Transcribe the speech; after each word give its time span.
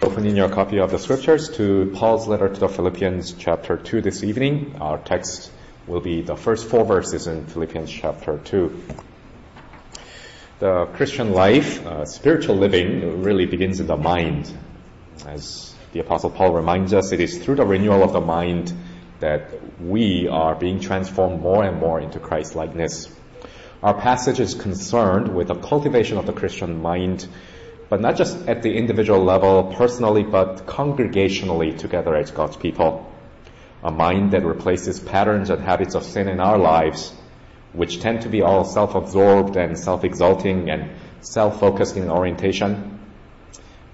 Open 0.00 0.26
in 0.26 0.36
your 0.36 0.48
copy 0.48 0.78
of 0.78 0.92
the 0.92 0.98
scriptures 0.98 1.48
to 1.56 1.90
Paul's 1.92 2.28
letter 2.28 2.48
to 2.48 2.60
the 2.60 2.68
Philippians 2.68 3.32
chapter 3.32 3.76
2 3.76 4.00
this 4.00 4.22
evening. 4.22 4.76
Our 4.80 4.98
text 4.98 5.50
will 5.88 6.00
be 6.00 6.22
the 6.22 6.36
first 6.36 6.68
four 6.68 6.84
verses 6.84 7.26
in 7.26 7.46
Philippians 7.46 7.90
chapter 7.90 8.38
2. 8.38 8.80
The 10.60 10.86
Christian 10.94 11.32
life, 11.32 11.84
uh, 11.84 12.04
spiritual 12.04 12.54
living, 12.54 13.22
really 13.22 13.46
begins 13.46 13.80
in 13.80 13.88
the 13.88 13.96
mind. 13.96 14.56
As 15.26 15.74
the 15.90 15.98
apostle 15.98 16.30
Paul 16.30 16.52
reminds 16.52 16.94
us, 16.94 17.10
it 17.10 17.20
is 17.20 17.38
through 17.38 17.56
the 17.56 17.66
renewal 17.66 18.04
of 18.04 18.12
the 18.12 18.20
mind 18.20 18.72
that 19.18 19.80
we 19.80 20.28
are 20.28 20.54
being 20.54 20.78
transformed 20.78 21.42
more 21.42 21.64
and 21.64 21.80
more 21.80 21.98
into 21.98 22.20
Christ 22.20 22.54
likeness. 22.54 23.12
Our 23.82 23.94
passage 23.94 24.38
is 24.38 24.54
concerned 24.54 25.34
with 25.34 25.48
the 25.48 25.56
cultivation 25.56 26.18
of 26.18 26.26
the 26.26 26.32
Christian 26.32 26.80
mind 26.82 27.26
but 27.88 28.00
not 28.00 28.16
just 28.16 28.48
at 28.48 28.62
the 28.62 28.76
individual 28.76 29.24
level, 29.24 29.72
personally, 29.74 30.22
but 30.22 30.66
congregationally 30.66 31.76
together 31.76 32.14
as 32.14 32.30
God's 32.30 32.56
people. 32.56 33.10
A 33.82 33.90
mind 33.90 34.32
that 34.32 34.44
replaces 34.44 35.00
patterns 35.00 35.50
and 35.50 35.62
habits 35.62 35.94
of 35.94 36.02
sin 36.02 36.28
in 36.28 36.40
our 36.40 36.58
lives, 36.58 37.14
which 37.72 38.00
tend 38.00 38.22
to 38.22 38.28
be 38.28 38.42
all 38.42 38.64
self-absorbed 38.64 39.56
and 39.56 39.78
self-exalting 39.78 40.68
and 40.68 40.90
self-focused 41.20 41.96
in 41.96 42.10
orientation, 42.10 42.98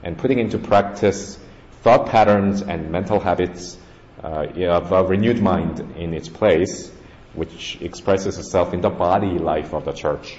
and 0.03 0.19
putting 0.19 0.39
into 0.39 0.59
practice 0.59 1.39
thought 1.83 2.07
patterns 2.07 2.63
and 2.63 2.91
mental 2.91 3.21
habits 3.21 3.77
uh, 4.23 4.47
of 4.69 4.91
a 4.91 5.05
renewed 5.05 5.41
mind 5.41 5.81
in 5.97 6.15
its 6.15 6.29
place, 6.29 6.91
which 7.35 7.79
expresses 7.81 8.39
itself 8.39 8.73
in 8.73 8.81
the 8.81 8.89
body 8.89 9.39
life 9.39 9.75
of 9.75 9.85
the 9.85 9.93
church. 9.93 10.39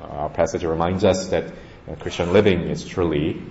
Uh, 0.00 0.04
our 0.06 0.28
passage 0.28 0.62
reminds 0.62 1.04
us 1.04 1.28
that 1.28 1.52
Christian 1.96 2.32
living 2.32 2.68
is 2.68 2.84
truly 2.84 3.42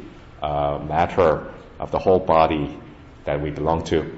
a 0.41 0.79
matter 0.79 1.53
of 1.79 1.91
the 1.91 1.99
whole 1.99 2.19
body 2.19 2.77
that 3.25 3.41
we 3.41 3.49
belong 3.49 3.83
to. 3.85 4.17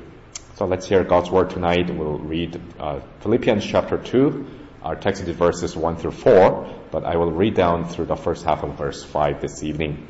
So 0.56 0.66
let's 0.66 0.86
hear 0.88 1.04
God's 1.04 1.32
word 1.32 1.52
tonight. 1.52 1.90
We'll 1.90 2.18
read 2.18 2.60
uh, 2.80 3.00
Philippians 3.22 3.66
chapter 3.66 3.98
2. 3.98 4.46
Our 4.84 4.96
text 4.96 5.22
is 5.24 5.30
verses 5.36 5.76
1 5.76 5.98
through 5.98 6.12
4, 6.12 6.70
but 6.92 7.06
I 7.06 7.16
will 7.16 7.32
read 7.32 7.54
down 7.54 7.88
through 7.88 8.06
the 8.06 8.16
first 8.16 8.44
half 8.44 8.64
of 8.64 8.78
verse 8.78 9.04
5 9.04 9.42
this 9.42 9.64
evening. 9.64 10.08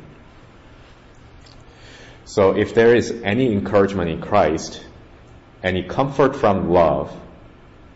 So 2.24 2.56
if 2.56 2.74
there 2.74 2.94
is 2.94 3.10
any 3.10 3.52
encouragement 3.52 4.10
in 4.10 4.20
Christ, 4.20 4.84
any 5.62 5.82
comfort 5.84 6.36
from 6.36 6.70
love, 6.70 7.14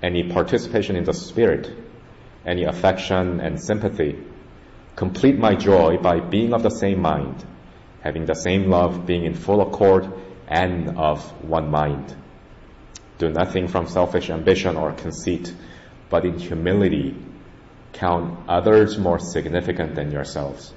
any 0.02 0.30
participation 0.32 0.96
in 0.96 1.04
the 1.04 1.14
Spirit, 1.14 1.70
any 2.44 2.64
affection 2.64 3.40
and 3.40 3.60
sympathy, 3.60 4.22
Complete 4.96 5.36
my 5.36 5.54
joy 5.56 5.96
by 5.96 6.20
being 6.20 6.54
of 6.54 6.62
the 6.62 6.70
same 6.70 7.00
mind, 7.00 7.44
having 8.02 8.26
the 8.26 8.34
same 8.34 8.70
love, 8.70 9.06
being 9.06 9.24
in 9.24 9.34
full 9.34 9.60
accord 9.60 10.08
and 10.46 10.96
of 10.96 11.20
one 11.42 11.70
mind. 11.70 12.14
Do 13.18 13.28
nothing 13.28 13.66
from 13.66 13.88
selfish 13.88 14.30
ambition 14.30 14.76
or 14.76 14.92
conceit, 14.92 15.52
but 16.10 16.24
in 16.24 16.38
humility 16.38 17.16
count 17.92 18.38
others 18.48 18.98
more 18.98 19.18
significant 19.18 19.94
than 19.94 20.12
yourselves. 20.12 20.72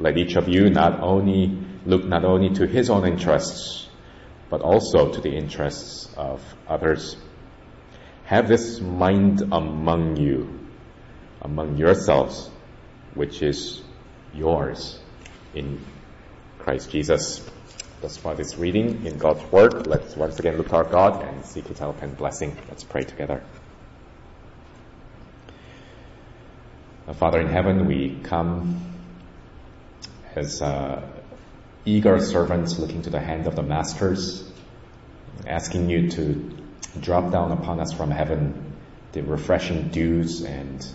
Let 0.00 0.16
each 0.16 0.36
of 0.36 0.48
you 0.48 0.70
not 0.70 1.00
only 1.00 1.56
look 1.84 2.04
not 2.04 2.24
only 2.24 2.50
to 2.54 2.66
his 2.66 2.90
own 2.90 3.06
interests, 3.06 3.88
but 4.50 4.60
also 4.60 5.12
to 5.12 5.20
the 5.20 5.36
interests 5.36 6.08
of 6.16 6.42
others. 6.68 7.16
Have 8.24 8.48
this 8.48 8.80
mind 8.80 9.42
among 9.52 10.16
you, 10.16 10.60
among 11.42 11.76
yourselves, 11.76 12.50
which 13.14 13.42
is 13.42 13.82
yours 14.34 14.98
in 15.54 15.84
Christ 16.58 16.90
Jesus. 16.90 17.48
That's 18.00 18.16
far 18.16 18.34
this 18.34 18.56
reading 18.56 19.06
in 19.06 19.18
God's 19.18 19.44
Word. 19.50 19.86
Let's 19.86 20.14
once 20.16 20.38
again 20.38 20.56
look 20.56 20.68
to 20.68 20.76
our 20.76 20.84
God 20.84 21.22
and 21.22 21.44
seek 21.44 21.66
His 21.66 21.78
help 21.78 22.02
and 22.02 22.16
blessing. 22.16 22.56
Let's 22.68 22.84
pray 22.84 23.02
together. 23.02 23.42
Father 27.14 27.40
in 27.40 27.48
heaven, 27.48 27.86
we 27.86 28.18
come 28.22 28.82
as 30.36 30.60
uh, 30.60 31.02
eager 31.84 32.20
servants 32.20 32.78
looking 32.78 33.02
to 33.02 33.10
the 33.10 33.18
hand 33.18 33.46
of 33.46 33.56
the 33.56 33.62
masters, 33.62 34.48
asking 35.46 35.88
you 35.88 36.10
to 36.10 36.56
drop 37.00 37.32
down 37.32 37.50
upon 37.50 37.80
us 37.80 37.92
from 37.92 38.10
heaven 38.10 38.76
the 39.12 39.22
refreshing 39.22 39.88
dews 39.88 40.42
and 40.42 40.86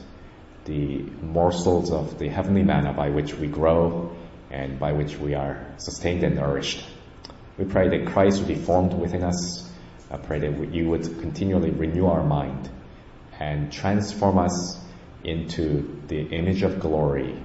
the 0.66 1.00
morsels 1.22 1.92
of 1.92 2.20
the 2.20 2.30
heavenly 2.30 2.64
manna 2.64 2.94
by 2.94 3.10
which 3.10 3.34
we 3.36 3.48
grow 3.48 4.16
and 4.50 4.80
by 4.80 4.94
which 4.94 5.18
we 5.18 5.34
are 5.34 5.66
sustained 5.78 6.24
and 6.24 6.36
nourished. 6.36 6.86
We 7.58 7.66
pray 7.66 7.90
that 7.90 8.12
Christ 8.12 8.40
would 8.40 8.48
be 8.48 8.56
formed 8.56 8.94
within 8.94 9.24
us. 9.24 9.70
I 10.10 10.18
pray 10.18 10.40
that 10.40 10.74
you 10.74 10.90
would 10.90 11.04
continually 11.22 11.72
renew 11.72 12.06
our 12.08 12.24
mind 12.24 12.70
and 13.40 13.72
transform 13.72 14.38
us 14.38 14.80
into 15.24 16.02
the 16.08 16.20
image 16.20 16.64
of 16.64 16.80
glory, 16.80 17.36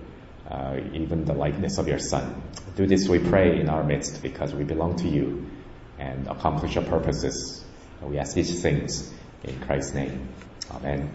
uh, 0.48 0.78
even 0.92 1.24
the 1.24 1.34
likeness 1.34 1.78
of 1.78 1.88
your 1.88 1.98
Son. 1.98 2.42
Do 2.76 2.86
this, 2.86 3.08
we 3.08 3.18
pray, 3.18 3.60
in 3.60 3.68
our 3.68 3.84
midst 3.84 4.22
because 4.22 4.54
we 4.54 4.64
belong 4.64 4.96
to 4.96 5.08
you 5.08 5.50
and 5.98 6.26
accomplish 6.28 6.74
your 6.74 6.84
purposes. 6.84 7.64
We 8.02 8.18
ask 8.18 8.34
these 8.34 8.62
things 8.62 9.12
in 9.44 9.58
Christ's 9.60 9.94
name. 9.94 10.28
Amen. 10.70 11.10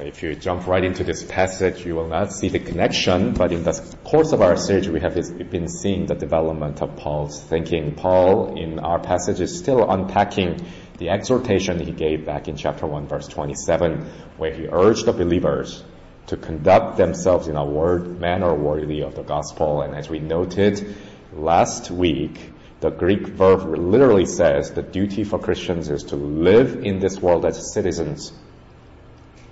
Uh, 0.00 0.04
if 0.04 0.22
you 0.22 0.34
jump 0.34 0.66
right 0.66 0.84
into 0.84 1.04
this 1.04 1.22
passage, 1.22 1.84
you 1.84 1.94
will 1.94 2.08
not 2.08 2.32
see 2.32 2.48
the 2.48 2.58
connection, 2.58 3.32
but 3.34 3.52
in 3.52 3.62
the 3.64 3.96
course 4.04 4.32
of 4.32 4.40
our 4.40 4.56
search, 4.56 4.86
we 4.86 5.00
have 5.00 5.14
been 5.50 5.68
seeing 5.68 6.06
the 6.06 6.14
development 6.14 6.80
of 6.80 6.96
Paul's 6.96 7.42
thinking. 7.42 7.94
Paul, 7.94 8.58
in 8.58 8.78
our 8.78 8.98
passage, 8.98 9.40
is 9.40 9.58
still 9.58 9.90
unpacking 9.90 10.66
the 10.98 11.10
exhortation 11.10 11.78
he 11.80 11.92
gave 11.92 12.24
back 12.24 12.48
in 12.48 12.56
chapter 12.56 12.86
1, 12.86 13.08
verse 13.08 13.28
27, 13.28 14.06
where 14.38 14.54
he 14.54 14.68
urged 14.68 15.04
the 15.04 15.12
believers 15.12 15.84
to 16.28 16.36
conduct 16.36 16.96
themselves 16.96 17.48
in 17.48 17.56
a 17.56 17.64
word, 17.64 18.20
manner 18.20 18.54
worthy 18.54 19.02
of 19.02 19.14
the 19.14 19.22
gospel. 19.22 19.82
And 19.82 19.94
as 19.94 20.08
we 20.08 20.18
noted 20.18 20.96
last 21.32 21.90
week, 21.90 22.52
the 22.80 22.90
Greek 22.90 23.26
verb 23.26 23.76
literally 23.76 24.26
says 24.26 24.70
the 24.70 24.82
duty 24.82 25.24
for 25.24 25.38
Christians 25.38 25.90
is 25.90 26.04
to 26.04 26.16
live 26.16 26.84
in 26.84 27.00
this 27.00 27.20
world 27.20 27.44
as 27.44 27.74
citizens 27.74 28.32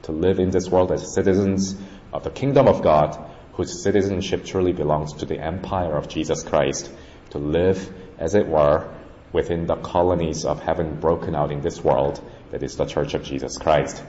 to 0.08 0.12
live 0.12 0.38
in 0.40 0.48
this 0.48 0.70
world 0.70 0.90
as 0.90 1.12
citizens 1.12 1.76
of 2.14 2.24
the 2.24 2.30
kingdom 2.30 2.66
of 2.66 2.80
God, 2.80 3.14
whose 3.52 3.82
citizenship 3.82 4.42
truly 4.42 4.72
belongs 4.72 5.12
to 5.12 5.26
the 5.26 5.38
empire 5.38 5.94
of 5.98 6.08
Jesus 6.08 6.42
Christ, 6.42 6.90
to 7.28 7.38
live, 7.38 7.92
as 8.18 8.34
it 8.34 8.48
were, 8.48 8.88
within 9.34 9.66
the 9.66 9.76
colonies 9.76 10.46
of 10.46 10.62
heaven 10.62 10.98
broken 10.98 11.34
out 11.34 11.52
in 11.52 11.60
this 11.60 11.84
world, 11.84 12.24
that 12.52 12.62
is 12.62 12.76
the 12.76 12.86
church 12.86 13.12
of 13.12 13.22
Jesus 13.22 13.58
Christ. 13.58 14.02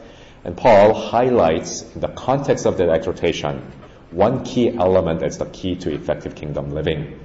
And 0.45 0.55
Paul 0.55 0.93
highlights 0.93 1.81
in 1.93 1.99
the 1.99 2.07
context 2.07 2.65
of 2.65 2.77
that 2.77 2.87
exhortation 2.87 3.69
one 4.11 4.45
key 4.45 4.69
element 4.69 5.21
as 5.21 5.37
the 5.37 5.47
key 5.47 5.75
to 5.75 5.93
effective 5.93 6.33
kingdom 6.33 6.71
living. 6.71 7.19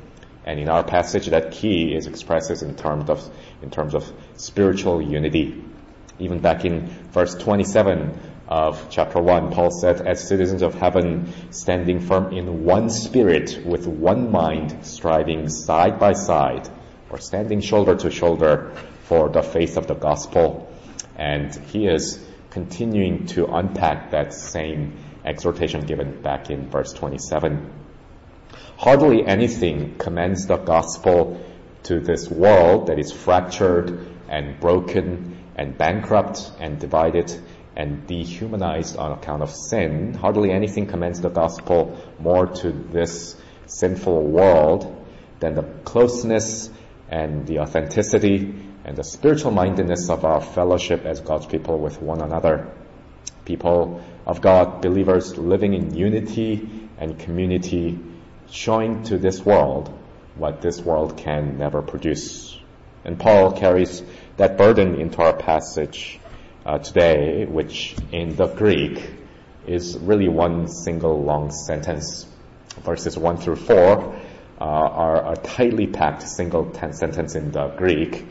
And 0.45 0.59
in 0.59 0.69
our 0.69 0.83
passage, 0.83 1.29
that 1.29 1.53
key 1.53 1.95
is 1.95 2.09
expressed 2.09 2.61
in 2.61 2.75
terms 2.75 3.09
of, 3.09 3.23
in 3.63 3.71
terms 3.71 3.95
of 3.95 4.05
spiritual 4.35 5.01
unity. 5.01 5.63
Even 6.19 6.41
back 6.41 6.65
in 6.65 6.89
verse 7.13 7.37
27, 7.37 8.34
of 8.49 8.89
chapter 8.91 9.21
1, 9.21 9.53
Paul 9.53 9.71
said, 9.71 10.07
as 10.07 10.27
citizens 10.29 10.63
of 10.63 10.75
heaven, 10.75 11.33
standing 11.51 12.01
firm 12.01 12.33
in 12.33 12.65
one 12.65 12.91
spirit, 12.91 13.65
with 13.65 13.87
one 13.87 14.31
mind, 14.31 14.85
striving 14.85 15.49
side 15.49 15.99
by 15.99 16.13
side, 16.13 16.69
or 17.11 17.19
standing 17.19 17.61
shoulder 17.61 17.97
to 17.97 18.11
shoulder 18.11 18.73
for 19.05 19.29
the 19.29 19.43
faith 19.43 19.77
of 19.77 19.87
the 19.87 19.95
gospel. 19.95 20.71
And 21.17 21.55
he 21.55 21.87
is 21.87 22.19
continuing 22.51 23.27
to 23.27 23.47
unpack 23.47 24.11
that 24.11 24.35
same 24.35 24.99
exhortation 25.25 25.87
given 25.87 26.21
back 26.21 26.51
in 26.51 26.69
verse 26.69 26.93
27. 26.93 27.73
Hardly 28.77 29.27
anything 29.27 29.97
commends 29.97 30.47
the 30.47 30.57
gospel 30.57 31.43
to 31.85 32.01
this 32.01 32.29
world 32.29 32.89
that 32.89 32.99
is 32.99 33.13
fractured 33.13 34.07
and 34.29 34.59
broken 34.61 35.39
and 35.57 35.79
bankrupt 35.79 36.51
and 36.61 36.79
divided 36.79 37.33
and 37.77 38.07
dehumanized 38.07 38.97
on 38.97 39.13
account 39.13 39.43
of 39.43 39.51
sin. 39.51 40.15
Hardly 40.15 40.51
anything 40.51 40.87
commends 40.87 41.21
the 41.21 41.29
gospel 41.29 41.99
more 42.19 42.47
to 42.47 42.71
this 42.71 43.37
sinful 43.67 44.23
world 44.23 45.07
than 45.41 45.55
the 45.55 45.63
closeness 45.85 46.71
and 47.09 47.47
the 47.47 47.61
authenticity 47.61 48.55
and 48.85 48.97
the 48.97 49.05
spiritual 49.05 49.51
mindedness 49.51 50.11
of 50.11 50.25
our 50.25 50.41
fellowship 50.41 51.05
as 51.05 51.21
God's 51.21 51.47
people 51.47 51.79
with 51.79 52.01
one 52.01 52.21
another. 52.21 52.71
People 53.45 54.03
of 54.27 54.41
God, 54.41 54.81
believers 54.81 55.37
living 55.37 55.75
in 55.75 55.95
unity 55.95 56.69
and 56.99 57.19
community, 57.19 57.99
showing 58.51 59.03
to 59.05 59.19
this 59.19 59.45
world 59.45 59.89
what 60.37 60.61
this 60.61 60.81
world 60.81 61.17
can 61.17 61.59
never 61.59 61.83
produce. 61.83 62.59
And 63.05 63.19
Paul 63.19 63.53
carries 63.53 64.03
that 64.37 64.57
burden 64.57 65.01
into 65.01 65.23
our 65.23 65.37
passage 65.37 66.19
uh, 66.65 66.79
today, 66.79 67.45
which 67.45 67.95
in 68.13 68.37
the 68.37 68.47
Greek 68.47 69.11
is 69.67 69.99
really 69.99 70.29
one 70.29 70.69
single 70.69 71.23
long 71.23 71.51
sentence. 71.51 72.27
Verses 72.83 73.17
1 73.17 73.37
through 73.39 73.57
4 73.57 73.77
uh, 73.77 74.65
are 74.65 75.33
a 75.33 75.37
tightly 75.37 75.87
packed 75.87 76.23
single 76.23 76.73
sentence 76.75 77.35
in 77.35 77.53
the 77.53 77.69
Greek. 77.69 78.27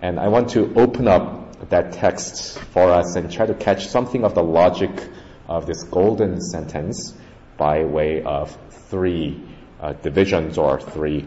And 0.00 0.18
I 0.18 0.28
want 0.28 0.50
to 0.50 0.72
open 0.74 1.08
up 1.08 1.68
that 1.70 1.92
text 1.92 2.58
for 2.58 2.90
us 2.90 3.16
and 3.16 3.30
try 3.30 3.46
to 3.46 3.54
catch 3.54 3.86
something 3.86 4.24
of 4.24 4.34
the 4.34 4.42
logic 4.42 4.90
of 5.48 5.66
this 5.66 5.82
golden 5.84 6.40
sentence 6.40 7.14
by 7.56 7.84
way 7.84 8.22
of 8.22 8.56
three 8.70 9.42
uh, 9.80 9.92
divisions 9.92 10.58
or 10.58 10.80
three 10.80 11.26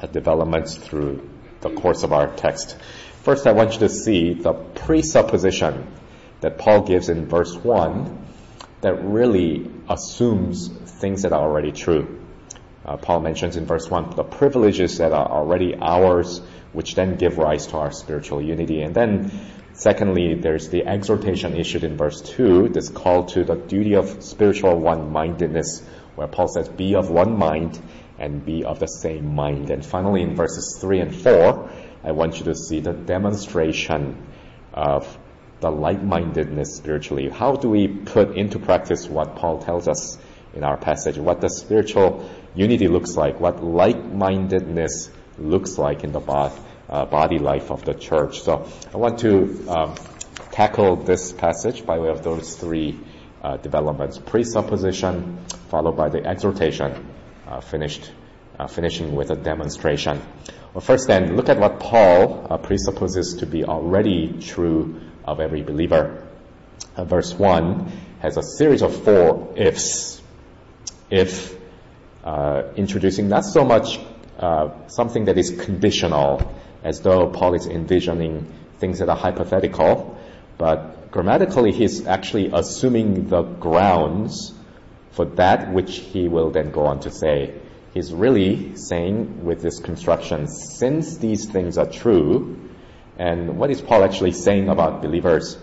uh, 0.00 0.06
developments 0.06 0.76
through 0.76 1.28
the 1.60 1.70
course 1.70 2.02
of 2.02 2.12
our 2.12 2.34
text. 2.36 2.76
First, 3.28 3.46
I 3.46 3.52
want 3.52 3.74
you 3.74 3.80
to 3.80 3.90
see 3.90 4.32
the 4.32 4.54
presupposition 4.54 5.86
that 6.40 6.56
Paul 6.56 6.86
gives 6.86 7.10
in 7.10 7.26
verse 7.26 7.54
1 7.54 8.26
that 8.80 9.04
really 9.04 9.70
assumes 9.86 10.68
things 10.68 11.24
that 11.24 11.34
are 11.34 11.42
already 11.42 11.72
true. 11.72 12.22
Uh, 12.86 12.96
Paul 12.96 13.20
mentions 13.20 13.58
in 13.58 13.66
verse 13.66 13.90
1 13.90 14.16
the 14.16 14.24
privileges 14.24 14.96
that 14.96 15.12
are 15.12 15.30
already 15.30 15.76
ours, 15.78 16.40
which 16.72 16.94
then 16.94 17.16
give 17.16 17.36
rise 17.36 17.66
to 17.66 17.76
our 17.76 17.92
spiritual 17.92 18.40
unity. 18.40 18.80
And 18.80 18.94
then, 18.94 19.30
secondly, 19.74 20.36
there's 20.36 20.70
the 20.70 20.86
exhortation 20.86 21.54
issued 21.54 21.84
in 21.84 21.98
verse 21.98 22.22
2, 22.22 22.70
this 22.70 22.88
call 22.88 23.26
to 23.26 23.44
the 23.44 23.56
duty 23.56 23.94
of 23.94 24.22
spiritual 24.22 24.80
one 24.80 25.12
mindedness, 25.12 25.82
where 26.14 26.28
Paul 26.28 26.48
says, 26.48 26.70
Be 26.70 26.94
of 26.94 27.10
one 27.10 27.36
mind 27.36 27.78
and 28.18 28.42
be 28.42 28.64
of 28.64 28.78
the 28.78 28.88
same 28.88 29.34
mind. 29.34 29.68
And 29.68 29.84
finally, 29.84 30.22
in 30.22 30.34
verses 30.34 30.78
3 30.80 31.00
and 31.00 31.14
4, 31.14 31.70
I 32.04 32.12
want 32.12 32.38
you 32.38 32.44
to 32.44 32.54
see 32.54 32.80
the 32.80 32.92
demonstration 32.92 34.26
of 34.72 35.18
the 35.60 35.70
like-mindedness 35.70 36.76
spiritually. 36.76 37.28
How 37.28 37.54
do 37.56 37.68
we 37.68 37.88
put 37.88 38.36
into 38.36 38.58
practice 38.58 39.08
what 39.08 39.36
Paul 39.36 39.60
tells 39.60 39.88
us 39.88 40.16
in 40.54 40.62
our 40.62 40.76
passage? 40.76 41.18
What 41.18 41.40
the 41.40 41.48
spiritual 41.48 42.30
unity 42.54 42.88
looks 42.88 43.16
like? 43.16 43.40
What 43.40 43.62
like-mindedness 43.64 45.10
looks 45.38 45.78
like 45.78 46.04
in 46.04 46.12
the 46.12 46.20
body, 46.20 46.54
uh, 46.88 47.06
body 47.06 47.38
life 47.38 47.70
of 47.70 47.84
the 47.84 47.94
church? 47.94 48.40
So 48.42 48.68
I 48.94 48.96
want 48.96 49.18
to 49.20 49.68
um, 49.68 49.94
tackle 50.52 50.96
this 50.96 51.32
passage 51.32 51.84
by 51.84 51.98
way 51.98 52.08
of 52.08 52.22
those 52.22 52.54
three 52.54 52.98
uh, 53.42 53.56
developments: 53.56 54.18
presupposition, 54.18 55.44
followed 55.70 55.96
by 55.96 56.08
the 56.08 56.24
exhortation, 56.24 57.08
uh, 57.46 57.60
finished, 57.60 58.10
uh, 58.58 58.66
finishing 58.66 59.14
with 59.14 59.30
a 59.30 59.36
demonstration. 59.36 60.20
Well, 60.74 60.80
first, 60.80 61.06
then, 61.06 61.36
look 61.36 61.48
at 61.48 61.58
what 61.58 61.80
Paul 61.80 62.46
uh, 62.50 62.58
presupposes 62.58 63.36
to 63.36 63.46
be 63.46 63.64
already 63.64 64.40
true 64.40 65.00
of 65.24 65.40
every 65.40 65.62
believer. 65.62 66.26
Uh, 66.96 67.04
verse 67.04 67.32
1 67.34 67.92
has 68.20 68.36
a 68.36 68.42
series 68.42 68.82
of 68.82 69.04
four 69.04 69.54
ifs. 69.56 70.20
If, 71.10 71.56
uh, 72.24 72.64
introducing 72.76 73.28
not 73.28 73.44
so 73.44 73.64
much 73.64 73.98
uh, 74.38 74.86
something 74.88 75.24
that 75.26 75.38
is 75.38 75.50
conditional, 75.50 76.54
as 76.82 77.00
though 77.00 77.28
Paul 77.28 77.54
is 77.54 77.66
envisioning 77.66 78.52
things 78.78 78.98
that 78.98 79.08
are 79.08 79.16
hypothetical, 79.16 80.18
but 80.56 81.10
grammatically 81.10 81.72
he's 81.72 82.06
actually 82.06 82.50
assuming 82.52 83.28
the 83.28 83.42
grounds 83.42 84.52
for 85.12 85.24
that 85.24 85.72
which 85.72 85.96
he 85.96 86.28
will 86.28 86.50
then 86.50 86.70
go 86.70 86.86
on 86.86 87.00
to 87.00 87.10
say. 87.10 87.54
He's 87.98 88.14
really 88.14 88.76
saying 88.76 89.44
with 89.44 89.60
this 89.60 89.80
construction, 89.80 90.46
since 90.46 91.18
these 91.18 91.46
things 91.46 91.78
are 91.78 91.90
true, 91.90 92.70
and 93.18 93.58
what 93.58 93.72
is 93.72 93.80
Paul 93.80 94.04
actually 94.04 94.30
saying 94.30 94.68
about 94.68 95.02
believers? 95.02 95.58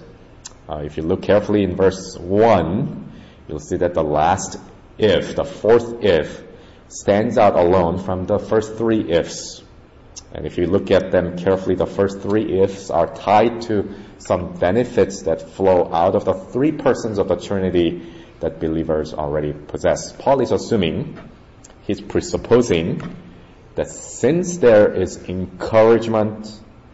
Uh, 0.68 0.80
if 0.84 0.98
you 0.98 1.04
look 1.04 1.22
carefully 1.22 1.64
in 1.64 1.78
verse 1.78 2.18
1, 2.20 3.14
you'll 3.48 3.60
see 3.60 3.78
that 3.78 3.94
the 3.94 4.04
last 4.04 4.60
if, 4.98 5.38
the 5.38 5.46
fourth 5.46 6.04
if, 6.04 6.44
stands 6.90 7.38
out 7.38 7.56
alone 7.56 8.00
from 8.00 8.26
the 8.26 8.38
first 8.38 8.76
three 8.76 9.10
ifs. 9.10 9.64
And 10.34 10.46
if 10.46 10.58
you 10.58 10.66
look 10.66 10.92
at 10.92 11.12
them 11.12 11.38
carefully, 11.38 11.76
the 11.76 11.88
first 11.88 12.20
three 12.20 12.60
ifs 12.60 12.90
are 12.90 13.16
tied 13.16 13.62
to 13.70 13.96
some 14.18 14.56
benefits 14.56 15.22
that 15.22 15.52
flow 15.52 15.90
out 15.94 16.16
of 16.16 16.26
the 16.26 16.34
three 16.34 16.74
persons 16.74 17.18
of 17.18 17.30
the 17.30 17.38
Trinity 17.38 18.12
that 18.42 18.60
believers 18.60 19.14
already 19.14 19.54
possess. 19.54 20.12
Paul 20.12 20.42
is 20.42 20.52
assuming, 20.52 21.18
he's 21.86 22.02
presupposing 22.02 23.16
that 23.76 23.90
since 23.90 24.58
there 24.58 24.94
is 24.94 25.18
encouragement 25.30 26.48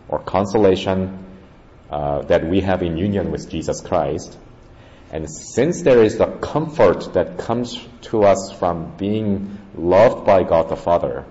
or 0.08 0.20
consolation 0.20 1.26
uh, 1.90 2.22
that 2.24 2.46
we 2.46 2.62
have 2.62 2.82
in 2.82 2.98
union 2.98 3.32
with 3.32 3.50
Jesus 3.50 3.82
Christ. 3.82 4.38
And 5.12 5.30
since 5.30 5.82
there 5.82 6.04
is 6.04 6.18
the 6.18 6.28
comfort 6.28 7.14
that 7.14 7.38
comes 7.38 7.78
to 8.04 8.24
us 8.24 8.52
from 8.58 8.96
being 8.98 9.58
loved 9.76 10.26
by 10.26 10.44
God 10.44 10.70
the 10.70 10.76
Father, 10.76 11.26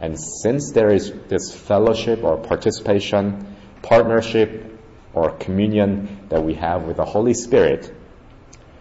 and 0.00 0.18
since 0.18 0.72
there 0.72 0.92
is 0.92 1.12
this 1.28 1.52
fellowship 1.54 2.24
or 2.24 2.36
participation, 2.36 3.56
partnership 3.82 4.78
or 5.14 5.30
communion 5.30 6.26
that 6.28 6.42
we 6.44 6.54
have 6.54 6.84
with 6.84 6.96
the 6.96 7.04
Holy 7.04 7.34
Spirit, 7.34 7.92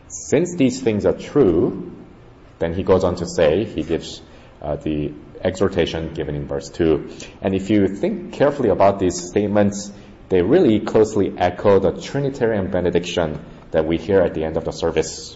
since 0.08 0.56
these 0.56 0.82
things 0.82 1.06
are 1.06 1.18
true, 1.18 1.92
then 2.62 2.74
he 2.74 2.84
goes 2.84 3.04
on 3.04 3.16
to 3.16 3.26
say, 3.26 3.66
he 3.66 3.84
gives 3.84 4.22
uh, 4.62 4.76
the 4.76 5.12
exhortation 5.44 6.14
given 6.14 6.36
in 6.36 6.48
verse 6.48 6.70
2. 6.70 7.10
And 7.42 7.56
if 7.56 7.70
you 7.70 7.88
think 7.88 8.34
carefully 8.34 8.70
about 8.70 9.00
these 9.00 9.28
statements, 9.28 9.92
they 10.30 10.42
really 10.42 10.80
closely 10.80 11.34
echo 11.38 11.80
the 11.80 12.00
Trinitarian 12.00 12.72
benediction 12.72 13.44
that 13.72 13.86
we 13.86 13.98
hear 13.98 14.22
at 14.22 14.34
the 14.34 14.46
end 14.46 14.56
of 14.56 14.64
the 14.64 14.72
service. 14.72 15.36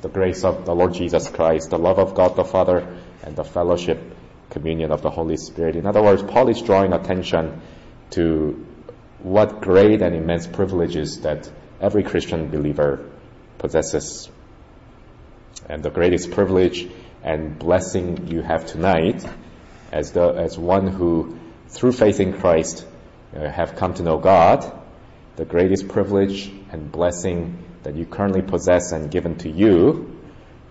The 0.00 0.08
grace 0.08 0.44
of 0.44 0.64
the 0.64 0.74
Lord 0.74 0.94
Jesus 0.94 1.28
Christ, 1.28 1.70
the 1.70 1.78
love 1.78 1.98
of 1.98 2.14
God 2.14 2.36
the 2.36 2.44
Father, 2.44 2.98
and 3.22 3.36
the 3.36 3.44
fellowship, 3.44 4.00
communion 4.50 4.92
of 4.92 5.02
the 5.02 5.10
Holy 5.10 5.36
Spirit. 5.36 5.76
In 5.76 5.86
other 5.86 6.02
words, 6.02 6.22
Paul 6.22 6.48
is 6.48 6.62
drawing 6.62 6.92
attention 6.92 7.60
to 8.10 8.66
what 9.18 9.60
great 9.60 10.02
and 10.02 10.14
immense 10.14 10.46
privileges 10.46 11.20
that 11.22 11.50
every 11.80 12.02
Christian 12.02 12.48
believer 12.48 13.10
possesses. 13.58 14.30
And 15.68 15.82
the 15.82 15.90
greatest 15.90 16.30
privilege 16.32 16.88
and 17.22 17.58
blessing 17.58 18.28
you 18.28 18.42
have 18.42 18.66
tonight 18.66 19.24
as 19.92 20.12
the, 20.12 20.28
as 20.28 20.58
one 20.58 20.88
who 20.88 21.38
through 21.68 21.92
faith 21.92 22.20
in 22.20 22.38
Christ 22.38 22.86
uh, 23.34 23.48
have 23.48 23.76
come 23.76 23.94
to 23.94 24.02
know 24.02 24.18
God, 24.18 24.70
the 25.36 25.44
greatest 25.44 25.88
privilege 25.88 26.52
and 26.70 26.90
blessing 26.90 27.64
that 27.82 27.94
you 27.94 28.04
currently 28.04 28.42
possess 28.42 28.92
and 28.92 29.10
given 29.10 29.36
to 29.38 29.50
you 29.50 30.20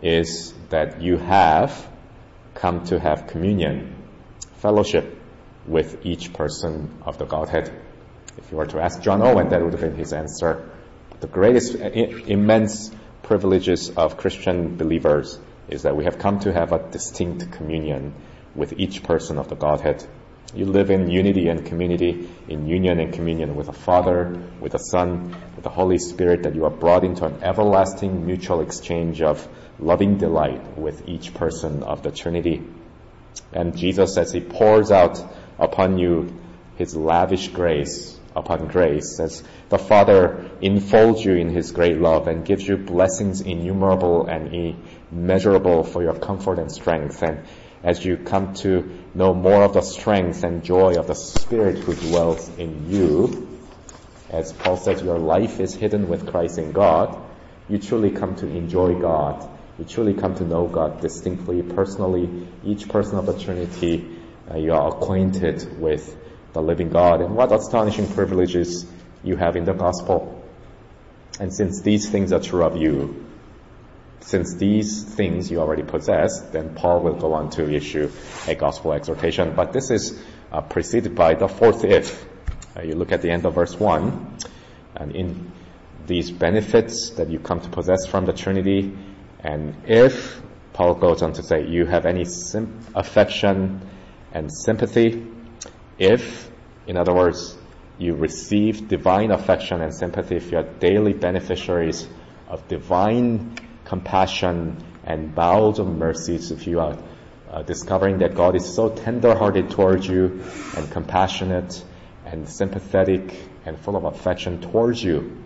is 0.02 0.54
that 0.70 1.02
you 1.02 1.18
have 1.18 1.88
come 2.54 2.84
to 2.86 3.00
have 3.00 3.28
communion, 3.28 3.96
fellowship 4.58 5.18
with 5.66 6.06
each 6.06 6.34
person 6.34 7.02
of 7.04 7.18
the 7.18 7.26
Godhead. 7.26 7.72
If 8.38 8.52
you 8.52 8.58
were 8.58 8.66
to 8.68 8.80
ask 8.80 9.02
John 9.02 9.22
Owen, 9.22 9.50
that 9.50 9.62
would 9.62 9.74
have 9.74 9.82
been 9.82 9.96
his 9.96 10.14
answer. 10.14 10.70
The 11.20 11.28
greatest, 11.28 11.76
uh, 11.76 11.90
immense 11.90 12.92
privileges 13.24 13.90
of 13.92 14.18
Christian 14.18 14.78
believers 14.78 15.40
is 15.70 15.84
that 15.84 15.96
we 15.96 16.04
have 16.06 16.20
come 16.20 16.40
to 16.42 16.52
have 16.52 16.74
a 16.74 16.90
distinct 16.92 17.52
communion 17.52 18.14
with 18.56 18.74
each 18.78 19.04
person 19.04 19.38
of 19.38 19.48
the 19.48 19.56
Godhead. 19.56 20.06
You 20.54 20.66
live 20.66 20.92
in 20.92 21.10
unity 21.10 21.48
and 21.48 21.66
community, 21.66 22.30
in 22.50 22.68
union 22.68 23.00
and 23.00 23.14
communion 23.14 23.56
with 23.56 23.68
the 23.68 23.74
Father, 23.74 24.38
with 24.60 24.74
the 24.74 24.80
Son, 24.80 25.36
with 25.56 25.64
the 25.64 25.70
Holy 25.70 25.98
Spirit, 25.98 26.44
that 26.44 26.56
you 26.56 26.66
are 26.66 26.70
brought 26.70 27.06
into 27.06 27.26
an 27.26 27.42
everlasting 27.42 28.26
mutual 28.26 28.60
exchange 28.60 29.22
of 29.22 29.48
loving 29.80 30.18
delight 30.18 30.78
with 30.78 31.08
each 31.08 31.34
person 31.34 31.84
of 31.84 32.04
the 32.04 32.12
Trinity. 32.12 32.62
And 33.54 33.78
Jesus, 33.78 34.18
as 34.18 34.34
He 34.34 34.42
pours 34.42 34.92
out 34.92 35.24
upon 35.58 35.98
you 35.98 36.34
His 36.76 36.98
lavish 36.98 37.48
grace 37.48 38.20
upon 38.36 38.68
grace, 38.68 39.20
as 39.20 39.44
the 39.70 39.78
Father 39.78 40.50
enfolds 40.62 41.24
you 41.24 41.34
in 41.34 41.50
His 41.50 41.72
great 41.72 41.98
love 41.98 42.28
and 42.28 42.46
gives 42.46 42.68
you 42.68 42.78
blessings 42.78 43.42
innumerable 43.42 44.26
and 44.28 44.76
immeasurable 45.12 45.84
for 45.84 46.02
your 46.02 46.16
comfort 46.16 46.60
and 46.60 46.72
strength. 46.72 47.22
And 47.22 47.46
as 47.84 48.04
you 48.06 48.18
come 48.18 48.54
to 48.56 48.90
know 49.14 49.34
more 49.34 49.64
of 49.64 49.74
the 49.74 49.82
strength 49.82 50.44
and 50.44 50.64
joy 50.64 50.96
of 50.98 51.08
the 51.08 51.16
Spirit 51.16 51.80
who 51.80 51.94
dwells 51.94 52.50
in 52.58 52.90
you, 52.90 53.48
as 54.30 54.54
Paul 54.54 54.78
says, 54.78 55.02
your 55.02 55.20
life 55.20 55.60
is 55.60 55.74
hidden 55.74 56.08
with 56.08 56.28
Christ 56.30 56.58
in 56.58 56.72
God, 56.72 57.22
you 57.68 57.78
truly 57.78 58.12
come 58.12 58.36
to 58.38 58.48
enjoy 58.48 59.00
God. 59.00 59.50
You 59.78 59.86
truly 59.86 60.14
come 60.14 60.36
to 60.36 60.44
know 60.44 60.68
God 60.68 61.02
distinctly, 61.02 61.62
personally. 61.64 62.48
Each 62.64 62.88
person 62.88 63.18
of 63.18 63.26
the 63.26 63.38
Trinity, 63.38 64.08
uh, 64.50 64.58
you 64.58 64.74
are 64.74 64.90
acquainted 64.90 65.80
with 65.80 66.18
the 66.54 66.62
living 66.62 66.90
God. 66.90 67.22
And 67.22 67.36
what 67.36 67.52
astonishing 67.52 68.08
privileges 68.08 68.86
you 69.24 69.36
have 69.38 69.56
in 69.56 69.66
the 69.66 69.74
gospel. 69.74 70.44
And 71.40 71.54
since 71.54 71.82
these 71.82 72.10
things 72.10 72.34
are 72.34 72.40
true 72.40 72.64
of 72.64 72.78
you, 72.78 73.26
since 74.22 74.56
these 74.56 75.04
things 75.04 75.50
you 75.50 75.60
already 75.60 75.84
possess, 75.84 76.42
then 76.52 76.76
Paul 76.76 77.02
will 77.02 77.16
go 77.16 77.34
on 77.34 77.50
to 77.52 77.72
issue 77.74 78.12
a 78.48 78.56
gospel 78.56 78.94
exhortation. 78.94 79.56
But 79.56 79.74
this 79.74 79.90
is 79.90 80.22
uh, 80.52 80.62
preceded 80.62 81.16
by 81.16 81.34
the 81.34 81.48
fourth 81.48 81.84
if. 81.84 82.26
Uh, 82.76 82.84
you 82.84 82.94
look 82.94 83.12
at 83.12 83.22
the 83.22 83.30
end 83.30 83.46
of 83.46 83.56
verse 83.56 83.78
1, 83.78 84.38
and 84.96 85.16
in 85.16 85.52
these 86.08 86.32
benefits 86.32 87.12
that 87.12 87.30
you 87.30 87.40
come 87.40 87.60
to 87.62 87.70
possess 87.70 88.06
from 88.06 88.26
the 88.26 88.34
Trinity, 88.34 88.96
and 89.40 89.76
if, 89.88 90.42
Paul 90.74 90.96
goes 90.96 91.22
on 91.22 91.34
to 91.34 91.44
say, 91.44 91.68
you 91.68 91.86
have 91.86 92.06
any 92.06 92.26
sim- 92.26 92.80
affection 92.96 93.82
and 94.32 94.50
sympathy, 94.54 95.28
if, 96.02 96.50
in 96.88 96.98
other 96.98 97.14
words, 97.14 97.56
you 98.00 98.16
receive 98.16 98.88
divine 98.88 99.30
affection 99.30 99.82
and 99.82 99.94
sympathy, 99.94 100.36
if 100.36 100.52
you 100.52 100.58
are 100.58 100.64
daily 100.64 101.14
beneficiaries 101.14 102.08
of 102.48 102.68
divine 102.68 103.56
compassion 103.86 104.84
and 105.04 105.36
bowels 105.36 105.78
of 105.78 105.86
mercies, 105.86 106.50
if 106.50 106.66
you 106.66 106.80
are 106.80 106.98
uh, 107.52 107.62
discovering 107.62 108.18
that 108.20 108.34
God 108.34 108.56
is 108.56 108.74
so 108.74 108.90
tender-hearted 108.90 109.70
towards 109.70 110.08
you 110.08 110.44
and 110.76 110.90
compassionate 110.90 111.84
and 112.26 112.50
sympathetic 112.50 113.38
and 113.66 113.78
full 113.80 113.96
of 113.96 114.06
affection 114.06 114.60
towards 114.60 115.04
you. 115.04 115.38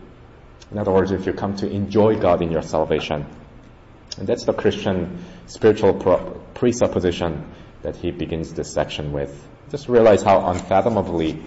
In 0.71 0.77
other 0.77 0.91
words, 0.91 1.11
if 1.11 1.25
you 1.25 1.33
come 1.33 1.57
to 1.57 1.69
enjoy 1.69 2.17
God 2.17 2.41
in 2.41 2.49
your 2.51 2.61
salvation. 2.61 3.25
And 4.17 4.25
that's 4.25 4.45
the 4.45 4.53
Christian 4.53 5.25
spiritual 5.47 5.95
presupposition 6.53 7.51
that 7.81 7.97
he 7.97 8.11
begins 8.11 8.53
this 8.53 8.71
section 8.71 9.11
with. 9.11 9.49
Just 9.71 9.89
realize 9.89 10.21
how 10.21 10.47
unfathomably 10.51 11.41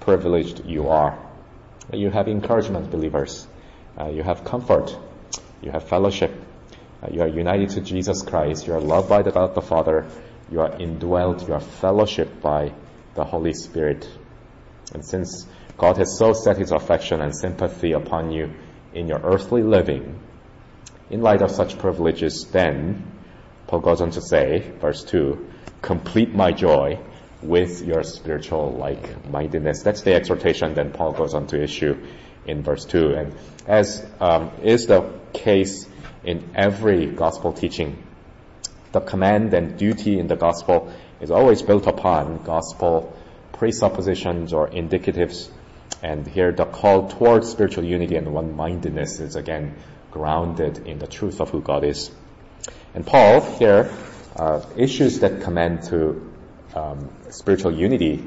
privileged 0.00 0.64
you 0.64 0.88
are. 0.88 1.18
You 1.92 2.10
have 2.10 2.28
encouragement, 2.28 2.90
believers. 2.90 3.46
Uh, 3.98 4.08
you 4.08 4.22
have 4.22 4.44
comfort. 4.44 4.96
You 5.60 5.72
have 5.72 5.88
fellowship. 5.88 6.32
Uh, 7.02 7.08
you 7.10 7.20
are 7.22 7.28
united 7.28 7.70
to 7.70 7.80
Jesus 7.80 8.22
Christ. 8.22 8.66
You 8.66 8.74
are 8.74 8.80
loved 8.80 9.08
by 9.08 9.22
the 9.22 9.32
God 9.32 9.54
the 9.54 9.60
Father. 9.60 10.06
You 10.50 10.60
are 10.60 10.80
indwelt. 10.80 11.46
You 11.48 11.54
are 11.54 11.60
fellowship 11.60 12.40
by 12.40 12.72
the 13.14 13.24
Holy 13.24 13.52
Spirit. 13.52 14.08
And 14.92 15.04
since 15.04 15.46
God 15.76 15.96
has 15.96 16.16
so 16.16 16.32
set 16.32 16.58
his 16.58 16.70
affection 16.70 17.20
and 17.20 17.34
sympathy 17.36 17.92
upon 17.92 18.30
you 18.30 18.52
in 18.92 19.08
your 19.08 19.20
earthly 19.20 19.62
living, 19.62 20.20
in 21.10 21.22
light 21.22 21.42
of 21.42 21.50
such 21.50 21.78
privileges, 21.78 22.46
then, 22.52 23.04
Paul 23.66 23.80
goes 23.80 24.00
on 24.00 24.10
to 24.12 24.20
say, 24.20 24.60
verse 24.80 25.02
2, 25.04 25.44
complete 25.82 26.32
my 26.34 26.52
joy 26.52 27.00
with 27.44 27.82
your 27.82 28.02
spiritual 28.02 28.72
like-mindedness. 28.72 29.82
That's 29.82 30.02
the 30.02 30.14
exhortation 30.14 30.74
then 30.74 30.92
Paul 30.92 31.12
goes 31.12 31.34
on 31.34 31.46
to 31.48 31.62
issue 31.62 31.96
in 32.46 32.62
verse 32.62 32.84
2. 32.84 33.14
And 33.14 33.34
as 33.66 34.04
um, 34.20 34.50
is 34.62 34.86
the 34.86 35.10
case 35.32 35.86
in 36.24 36.50
every 36.54 37.06
gospel 37.06 37.52
teaching, 37.52 38.02
the 38.92 39.00
command 39.00 39.52
and 39.54 39.76
duty 39.76 40.18
in 40.18 40.26
the 40.26 40.36
gospel 40.36 40.92
is 41.20 41.30
always 41.30 41.62
built 41.62 41.86
upon 41.86 42.42
gospel 42.44 43.16
presuppositions 43.52 44.52
or 44.52 44.68
indicatives. 44.68 45.48
And 46.02 46.26
here 46.26 46.52
the 46.52 46.64
call 46.64 47.08
towards 47.08 47.50
spiritual 47.50 47.84
unity 47.84 48.16
and 48.16 48.32
one-mindedness 48.32 49.20
is 49.20 49.36
again 49.36 49.76
grounded 50.10 50.86
in 50.86 50.98
the 50.98 51.06
truth 51.06 51.40
of 51.40 51.50
who 51.50 51.60
God 51.60 51.84
is. 51.84 52.10
And 52.94 53.06
Paul 53.06 53.40
here 53.40 53.90
uh, 54.36 54.64
issues 54.76 55.20
that 55.20 55.42
command 55.42 55.84
to 55.84 56.33
um, 56.74 57.10
spiritual 57.30 57.72
unity 57.72 58.22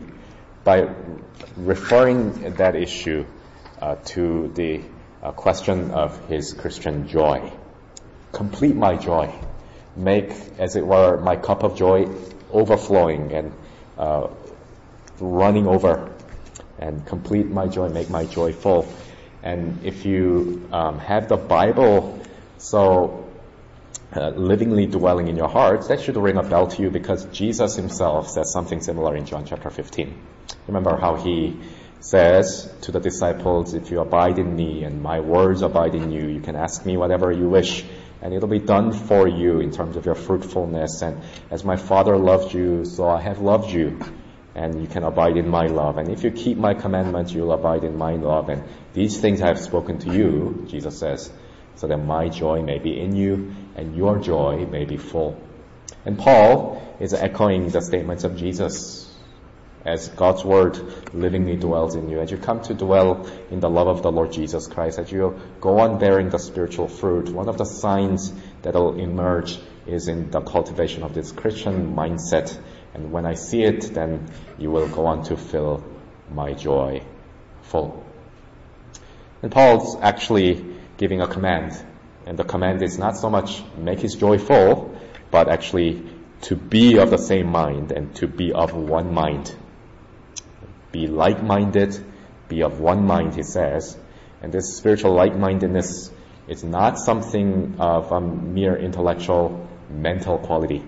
by 0.63 0.89
referring 1.55 2.55
that 2.55 2.75
issue 2.75 3.25
uh, 3.81 3.95
to 4.05 4.51
the 4.55 4.81
uh, 5.21 5.31
question 5.31 5.91
of 5.91 6.27
his 6.27 6.53
Christian 6.53 7.07
joy. 7.07 7.51
Complete 8.31 8.75
my 8.75 8.95
joy. 8.95 9.33
Make, 9.95 10.31
as 10.59 10.75
it 10.75 10.85
were, 10.85 11.17
my 11.17 11.35
cup 11.35 11.63
of 11.63 11.77
joy 11.77 12.07
overflowing 12.51 13.31
and 13.33 13.53
uh, 13.97 14.27
running 15.19 15.67
over 15.67 16.13
and 16.79 17.05
complete 17.05 17.47
my 17.47 17.67
joy, 17.67 17.89
make 17.89 18.09
my 18.09 18.25
joy 18.25 18.53
full. 18.53 18.87
And 19.41 19.83
if 19.83 20.05
you 20.05 20.67
um, 20.71 20.99
have 20.99 21.27
the 21.27 21.37
Bible 21.37 22.19
so 22.57 23.26
uh, 24.17 24.29
livingly 24.31 24.87
dwelling 24.87 25.27
in 25.27 25.37
your 25.37 25.47
hearts, 25.47 25.89
that 25.89 26.01
should 26.01 26.17
ring 26.17 26.37
a 26.37 26.43
bell 26.43 26.67
to 26.67 26.81
you 26.81 26.89
because 26.89 27.25
Jesus 27.25 27.75
himself 27.75 28.29
says 28.29 28.51
something 28.51 28.81
similar 28.81 29.15
in 29.15 29.25
John 29.25 29.45
chapter 29.45 29.69
15. 29.69 30.19
Remember 30.67 30.97
how 30.97 31.15
he 31.15 31.59
says 31.99 32.73
to 32.81 32.91
the 32.91 32.99
disciples, 32.99 33.73
if 33.75 33.91
you 33.91 33.99
abide 33.99 34.39
in 34.39 34.55
me 34.55 34.83
and 34.83 35.03
my 35.03 35.19
words 35.19 35.61
abide 35.61 35.93
in 35.93 36.11
you, 36.11 36.27
you 36.27 36.39
can 36.39 36.55
ask 36.55 36.85
me 36.85 36.97
whatever 36.97 37.31
you 37.31 37.47
wish 37.47 37.85
and 38.21 38.33
it'll 38.33 38.49
be 38.49 38.59
done 38.59 38.91
for 38.91 39.27
you 39.27 39.59
in 39.59 39.71
terms 39.71 39.95
of 39.95 40.05
your 40.05 40.15
fruitfulness. 40.15 41.01
And 41.03 41.21
as 41.51 41.63
my 41.63 41.75
Father 41.75 42.17
loved 42.17 42.53
you, 42.53 42.85
so 42.85 43.07
I 43.07 43.21
have 43.21 43.39
loved 43.39 43.71
you 43.71 43.99
and 44.55 44.81
you 44.81 44.87
can 44.87 45.03
abide 45.03 45.37
in 45.37 45.47
my 45.47 45.67
love. 45.67 45.99
And 45.99 46.09
if 46.09 46.23
you 46.23 46.31
keep 46.31 46.57
my 46.57 46.73
commandments, 46.73 47.31
you'll 47.31 47.51
abide 47.51 47.83
in 47.83 47.95
my 47.95 48.13
love. 48.13 48.49
And 48.49 48.63
these 48.93 49.19
things 49.19 49.41
I 49.41 49.47
have 49.47 49.59
spoken 49.59 49.99
to 49.99 50.11
you, 50.11 50.65
Jesus 50.67 50.97
says, 50.97 51.31
so 51.75 51.85
that 51.85 51.97
my 51.97 52.29
joy 52.29 52.63
may 52.63 52.79
be 52.79 52.99
in 52.99 53.15
you 53.15 53.53
and 53.77 53.95
your 53.95 54.19
joy 54.19 54.65
may 54.65 54.85
be 54.85 54.97
full. 54.97 55.39
And 56.05 56.17
Paul 56.17 56.95
is 56.99 57.13
echoing 57.13 57.69
the 57.69 57.81
statements 57.81 58.23
of 58.23 58.35
Jesus 58.35 59.07
as 59.85 60.09
God's 60.09 60.43
word 60.43 61.13
livingly 61.13 61.55
dwells 61.55 61.95
in 61.95 62.09
you, 62.09 62.19
as 62.19 62.29
you 62.29 62.37
come 62.37 62.61
to 62.63 62.73
dwell 62.73 63.25
in 63.49 63.61
the 63.61 63.69
love 63.69 63.87
of 63.87 64.01
the 64.01 64.11
Lord 64.11 64.33
Jesus 64.33 64.67
Christ, 64.67 64.99
as 64.99 65.09
you 65.09 65.39
go 65.61 65.79
on 65.79 65.97
bearing 65.97 66.29
the 66.29 66.39
spiritual 66.39 66.89
fruit, 66.89 67.29
one 67.29 67.47
of 67.47 67.57
the 67.57 67.63
signs 67.63 68.33
that 68.63 68.73
will 68.73 68.99
emerge 68.99 69.57
is 69.85 70.09
in 70.09 70.29
the 70.29 70.41
cultivation 70.41 71.03
of 71.03 71.13
this 71.13 71.31
Christian 71.31 71.95
mindset. 71.95 72.59
And 72.93 73.13
when 73.13 73.25
I 73.25 73.35
see 73.35 73.63
it, 73.63 73.93
then 73.93 74.29
you 74.57 74.71
will 74.71 74.89
go 74.89 75.05
on 75.05 75.23
to 75.25 75.37
fill 75.37 75.83
my 76.29 76.53
joy 76.53 77.03
full. 77.61 78.03
And 79.41 79.51
Paul's 79.51 79.95
actually 80.01 80.65
giving 80.97 81.21
a 81.21 81.27
command. 81.27 81.81
And 82.27 82.37
the 82.37 82.43
command 82.43 82.83
is 82.83 82.97
not 82.97 83.15
so 83.15 83.29
much 83.29 83.63
make 83.77 84.01
his 84.01 84.15
joy 84.15 84.37
full, 84.37 84.99
but 85.31 85.47
actually 85.47 86.03
to 86.41 86.57
be 86.57 86.97
of 86.97 87.09
the 87.09 87.17
same 87.17 87.49
mind 87.49 87.93
and 87.93 88.13
to 88.15 88.27
be 88.27 88.51
of 88.51 88.73
one 88.73 89.13
mind. 89.13 89.55
Be 90.91 91.07
like-minded, 91.07 91.97
be 92.49 92.63
of 92.63 92.81
one 92.81 93.05
mind, 93.05 93.35
he 93.35 93.43
says. 93.43 93.97
And 94.41 94.51
this 94.51 94.75
spiritual 94.75 95.13
like-mindedness 95.13 96.11
is 96.49 96.65
not 96.65 96.99
something 96.99 97.77
of 97.79 98.11
a 98.11 98.19
mere 98.19 98.75
intellectual, 98.75 99.65
mental 99.89 100.37
quality. 100.37 100.83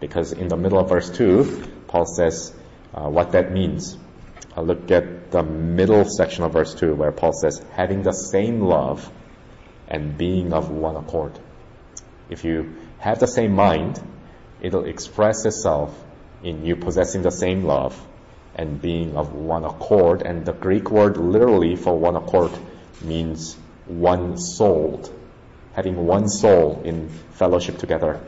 Because 0.00 0.32
in 0.32 0.48
the 0.48 0.56
middle 0.56 0.78
of 0.78 0.88
verse 0.88 1.10
2, 1.10 1.84
Paul 1.86 2.06
says 2.06 2.54
uh, 2.94 3.10
what 3.10 3.32
that 3.32 3.52
means. 3.52 3.98
I'll 4.56 4.64
look 4.64 4.90
at 4.90 5.30
the 5.30 5.42
middle 5.42 6.06
section 6.06 6.44
of 6.44 6.54
verse 6.54 6.74
2 6.74 6.94
where 6.94 7.12
Paul 7.12 7.32
says, 7.34 7.62
having 7.72 8.02
the 8.02 8.12
same 8.12 8.62
love 8.62 9.10
and 9.92 10.16
being 10.16 10.54
of 10.54 10.70
one 10.70 10.96
accord. 10.96 11.38
If 12.30 12.44
you 12.44 12.74
have 12.98 13.20
the 13.20 13.26
same 13.26 13.52
mind, 13.52 14.00
it'll 14.62 14.86
express 14.86 15.44
itself 15.44 15.94
in 16.42 16.64
you 16.64 16.76
possessing 16.76 17.22
the 17.22 17.30
same 17.30 17.64
love 17.64 17.94
and 18.54 18.80
being 18.80 19.16
of 19.16 19.34
one 19.34 19.64
accord. 19.64 20.22
And 20.22 20.46
the 20.46 20.52
Greek 20.52 20.90
word 20.90 21.18
literally 21.18 21.76
for 21.76 21.96
one 21.96 22.16
accord 22.16 22.52
means 23.02 23.54
one 23.86 24.38
souled, 24.38 25.12
having 25.74 26.06
one 26.06 26.26
soul 26.28 26.80
in 26.84 27.10
fellowship 27.32 27.76
together. 27.76 28.18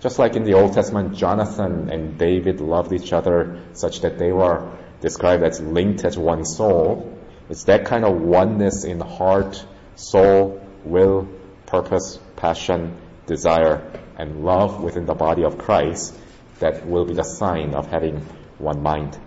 Just 0.00 0.18
like 0.18 0.36
in 0.36 0.44
the 0.44 0.54
Old 0.54 0.74
Testament, 0.74 1.16
Jonathan 1.16 1.90
and 1.90 2.18
David 2.18 2.60
loved 2.60 2.92
each 2.92 3.12
other 3.12 3.62
such 3.72 4.02
that 4.02 4.18
they 4.18 4.32
were 4.32 4.70
described 5.00 5.44
as 5.44 5.60
linked 5.60 6.04
as 6.04 6.18
one 6.18 6.44
soul. 6.44 7.18
It's 7.48 7.64
that 7.64 7.86
kind 7.86 8.04
of 8.04 8.20
oneness 8.20 8.84
in 8.84 9.00
heart, 9.00 9.64
soul, 9.94 10.59
will, 10.84 11.28
purpose, 11.66 12.18
passion, 12.36 12.96
desire, 13.26 13.90
and 14.16 14.44
love 14.44 14.82
within 14.82 15.06
the 15.06 15.14
body 15.14 15.44
of 15.44 15.58
Christ 15.58 16.14
that 16.58 16.86
will 16.86 17.04
be 17.04 17.14
the 17.14 17.22
sign 17.22 17.74
of 17.74 17.86
having 17.86 18.18
one 18.58 18.82
mind. 18.82 19.18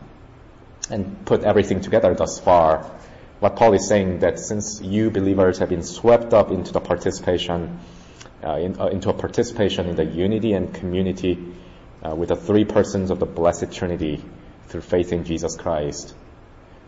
And 0.90 1.26
put 1.26 1.44
everything 1.44 1.82
together 1.82 2.14
thus 2.14 2.40
far, 2.40 2.84
what 3.40 3.56
Paul 3.56 3.74
is 3.74 3.88
saying 3.88 4.20
that 4.20 4.40
since 4.40 4.82
you 4.82 5.10
believers 5.10 5.60
have 5.60 5.70
been 5.70 5.84
swept 5.84 6.34
up 6.34 6.52
into 6.52 6.72
the 6.72 6.80
participation, 6.80 7.80
uh, 8.44 8.58
in, 8.58 8.80
uh, 8.80 8.88
into 8.88 9.10
a 9.10 9.14
participation 9.14 9.88
in 9.88 9.96
the 9.96 10.06
unity 10.06 10.54
and 10.54 10.74
community 10.74 11.40
uh, 12.04 12.16
with 12.16 12.30
the 12.30 12.36
three 12.36 12.66
persons 12.66 13.10
of 13.10 13.20
the 13.20 13.26
Blessed 13.26 13.72
Trinity 13.72 14.24
through 14.68 14.82
faith 14.82 15.12
in 15.12 15.24
Jesus 15.24 15.56
Christ, 15.56 16.16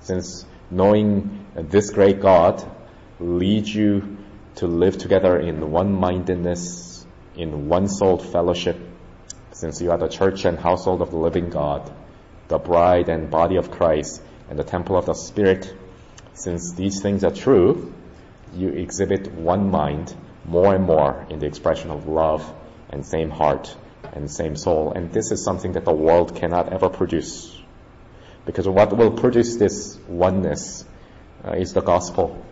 since 0.02 0.46
knowing 0.70 1.46
this 1.56 1.90
great 1.90 2.20
God 2.20 2.64
leads 3.20 3.74
you 3.74 4.18
to 4.56 4.68
live 4.68 4.98
together 4.98 5.38
in 5.40 5.72
one-mindedness, 5.72 7.06
in 7.36 7.68
one-souled 7.68 8.26
fellowship, 8.26 8.78
since 9.52 9.82
you 9.82 9.92
are 9.92 9.98
the 9.98 10.08
church 10.08 10.46
and 10.46 10.58
household 10.58 11.02
of 11.02 11.12
the 11.12 11.18
living 11.18 11.50
God, 11.50 11.92
the 12.48 12.58
bride 12.58 13.10
and 13.10 13.30
body 13.30 13.58
of 13.58 13.72
Christ, 13.72 14.22
and 14.50 14.60
the 14.60 14.64
temple 14.64 14.98
of 14.98 15.06
the 15.06 15.14
Spirit. 15.14 15.74
Since 16.34 16.74
these 16.74 17.02
things 17.02 17.24
are 17.24 17.32
true, 17.32 17.94
you 18.54 18.70
exhibit 18.70 19.32
one 19.32 19.72
mind 19.72 20.14
more 20.46 20.76
and 20.76 20.86
more 20.86 21.26
in 21.30 21.40
the 21.40 21.48
expression 21.48 21.90
of 21.90 22.08
love 22.08 22.54
and 22.90 23.06
same 23.06 23.30
heart 23.30 23.76
and 24.14 24.30
same 24.30 24.56
soul. 24.56 24.92
And 24.94 25.12
this 25.12 25.32
is 25.32 25.44
something 25.44 25.74
that 25.74 25.86
the 25.86 25.94
world 25.94 26.36
cannot 26.36 26.72
ever 26.72 26.90
produce. 26.90 27.58
Because 28.46 28.68
what 28.68 28.96
will 28.96 29.12
produce 29.12 29.56
this 29.58 29.98
oneness 30.08 30.86
uh, 31.44 31.54
is 31.54 31.74
the 31.74 31.82
gospel. 31.82 32.46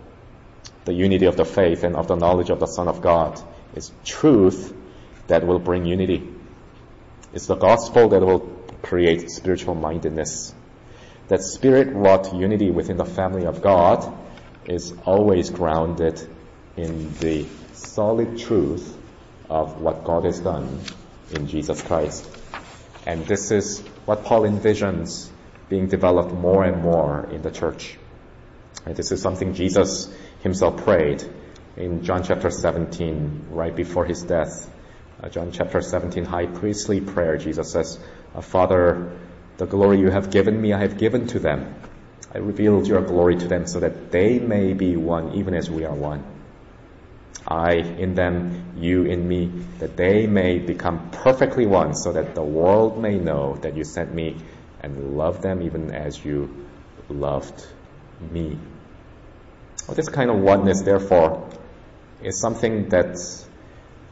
The 0.86 0.94
unity 0.94 1.26
of 1.26 1.38
the 1.38 1.46
faith 1.46 1.84
and 1.84 1.96
of 1.96 2.08
the 2.08 2.16
knowledge 2.16 2.50
of 2.50 2.60
the 2.60 2.68
Son 2.68 2.88
of 2.88 3.02
God. 3.02 3.42
It's 3.76 3.92
truth 4.06 4.74
that 5.28 5.46
will 5.46 5.60
bring 5.60 5.86
unity. 5.86 6.28
It's 7.34 7.48
the 7.48 7.56
gospel 7.56 8.10
that 8.10 8.22
will 8.22 8.40
create 8.82 9.30
spiritual 9.32 9.76
mindedness. 9.76 10.54
That 11.30 11.42
spirit 11.42 11.94
wrought 11.94 12.36
unity 12.36 12.70
within 12.70 12.98
the 12.98 13.06
family 13.06 13.46
of 13.46 13.62
God 13.62 14.14
is 14.66 14.94
always 15.06 15.50
grounded 15.50 16.22
in 16.76 17.14
the 17.20 17.46
solid 17.74 18.38
truth 18.38 18.98
of 19.50 19.82
what 19.82 20.04
God 20.04 20.26
has 20.26 20.40
done 20.40 20.82
in 21.32 21.48
Jesus 21.48 21.82
Christ. 21.82 22.30
And 23.06 23.26
this 23.26 23.52
is 23.52 23.80
what 24.06 24.24
Paul 24.24 24.42
envisions 24.42 25.30
being 25.70 25.88
developed 25.88 26.34
more 26.34 26.64
and 26.64 26.82
more 26.82 27.28
in 27.32 27.42
the 27.42 27.52
church. 27.52 27.98
And 28.86 28.96
this 28.96 29.12
is 29.12 29.22
something 29.22 29.54
Jesus 29.54 30.14
himself 30.44 30.84
prayed 30.84 31.24
in 31.78 32.04
John 32.04 32.24
chapter 32.24 32.52
17, 32.52 33.48
right 33.50 33.76
before 33.76 34.06
his 34.06 34.22
death. 34.22 34.70
Uh, 35.22 35.30
John 35.30 35.52
chapter 35.52 35.82
17, 35.82 36.26
high 36.26 36.46
priestly 36.46 37.00
prayer, 37.00 37.38
Jesus 37.38 37.72
says, 37.72 37.98
uh, 38.36 38.42
Father, 38.42 39.18
the 39.58 39.66
glory 39.66 40.00
you 40.00 40.12
have 40.12 40.30
given 40.32 40.62
me, 40.62 40.74
I 40.74 40.82
have 40.82 40.98
given 40.98 41.28
to 41.28 41.40
them. 41.40 41.74
I 42.36 42.40
revealed 42.40 42.88
your 42.88 43.02
glory 43.02 43.38
to 43.38 43.48
them 43.48 43.68
so 43.68 43.80
that 43.80 44.12
they 44.12 44.40
may 44.40 44.74
be 44.74 44.98
one, 44.98 45.36
even 45.36 45.54
as 45.54 45.70
we 45.70 45.86
are 45.86 45.96
one. 45.96 46.24
I 47.48 47.76
in 47.76 48.16
them, 48.16 48.74
you 48.78 49.04
in 49.04 49.28
me, 49.28 49.52
that 49.80 49.96
they 49.96 50.28
may 50.28 50.60
become 50.60 51.10
perfectly 51.12 51.66
one, 51.66 51.94
so 51.94 52.14
that 52.14 52.36
the 52.36 52.44
world 52.44 53.02
may 53.02 53.18
know 53.18 53.56
that 53.62 53.76
you 53.76 53.84
sent 53.84 54.14
me 54.14 54.38
and 54.82 55.18
love 55.18 55.42
them 55.42 55.62
even 55.62 55.94
as 55.94 56.24
you 56.24 56.68
loved 57.10 57.66
me. 58.32 58.58
Well, 59.88 59.96
this 59.96 60.08
kind 60.08 60.30
of 60.30 60.38
oneness, 60.38 60.82
therefore, 60.82 61.50
is 62.22 62.40
something 62.40 62.88
that 62.90 63.18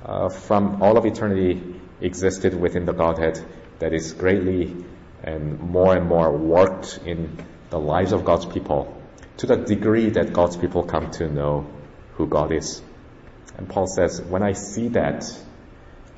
uh, 0.03 0.27
from 0.29 0.81
all 0.81 0.97
of 0.97 1.05
eternity 1.05 1.79
existed 2.01 2.53
within 2.59 2.85
the 2.85 2.91
Godhead 2.91 3.39
that 3.79 3.93
is 3.93 4.11
greatly 4.11 4.75
and 5.23 5.59
more 5.59 5.95
and 5.95 6.09
more 6.09 6.35
worked 6.35 6.99
in 7.05 7.37
the 7.69 7.79
lives 7.79 8.11
of 8.11 8.25
God's 8.25 8.45
people 8.45 9.01
to 9.37 9.47
the 9.47 9.55
degree 9.55 10.09
that 10.09 10.33
God's 10.33 10.57
people 10.57 10.83
come 10.83 11.09
to 11.11 11.29
know 11.29 11.67
who 12.15 12.27
God 12.27 12.51
is. 12.51 12.81
And 13.57 13.69
Paul 13.69 13.87
says, 13.87 14.21
when 14.21 14.43
I 14.43 14.53
see 14.53 14.89
that, 14.89 15.23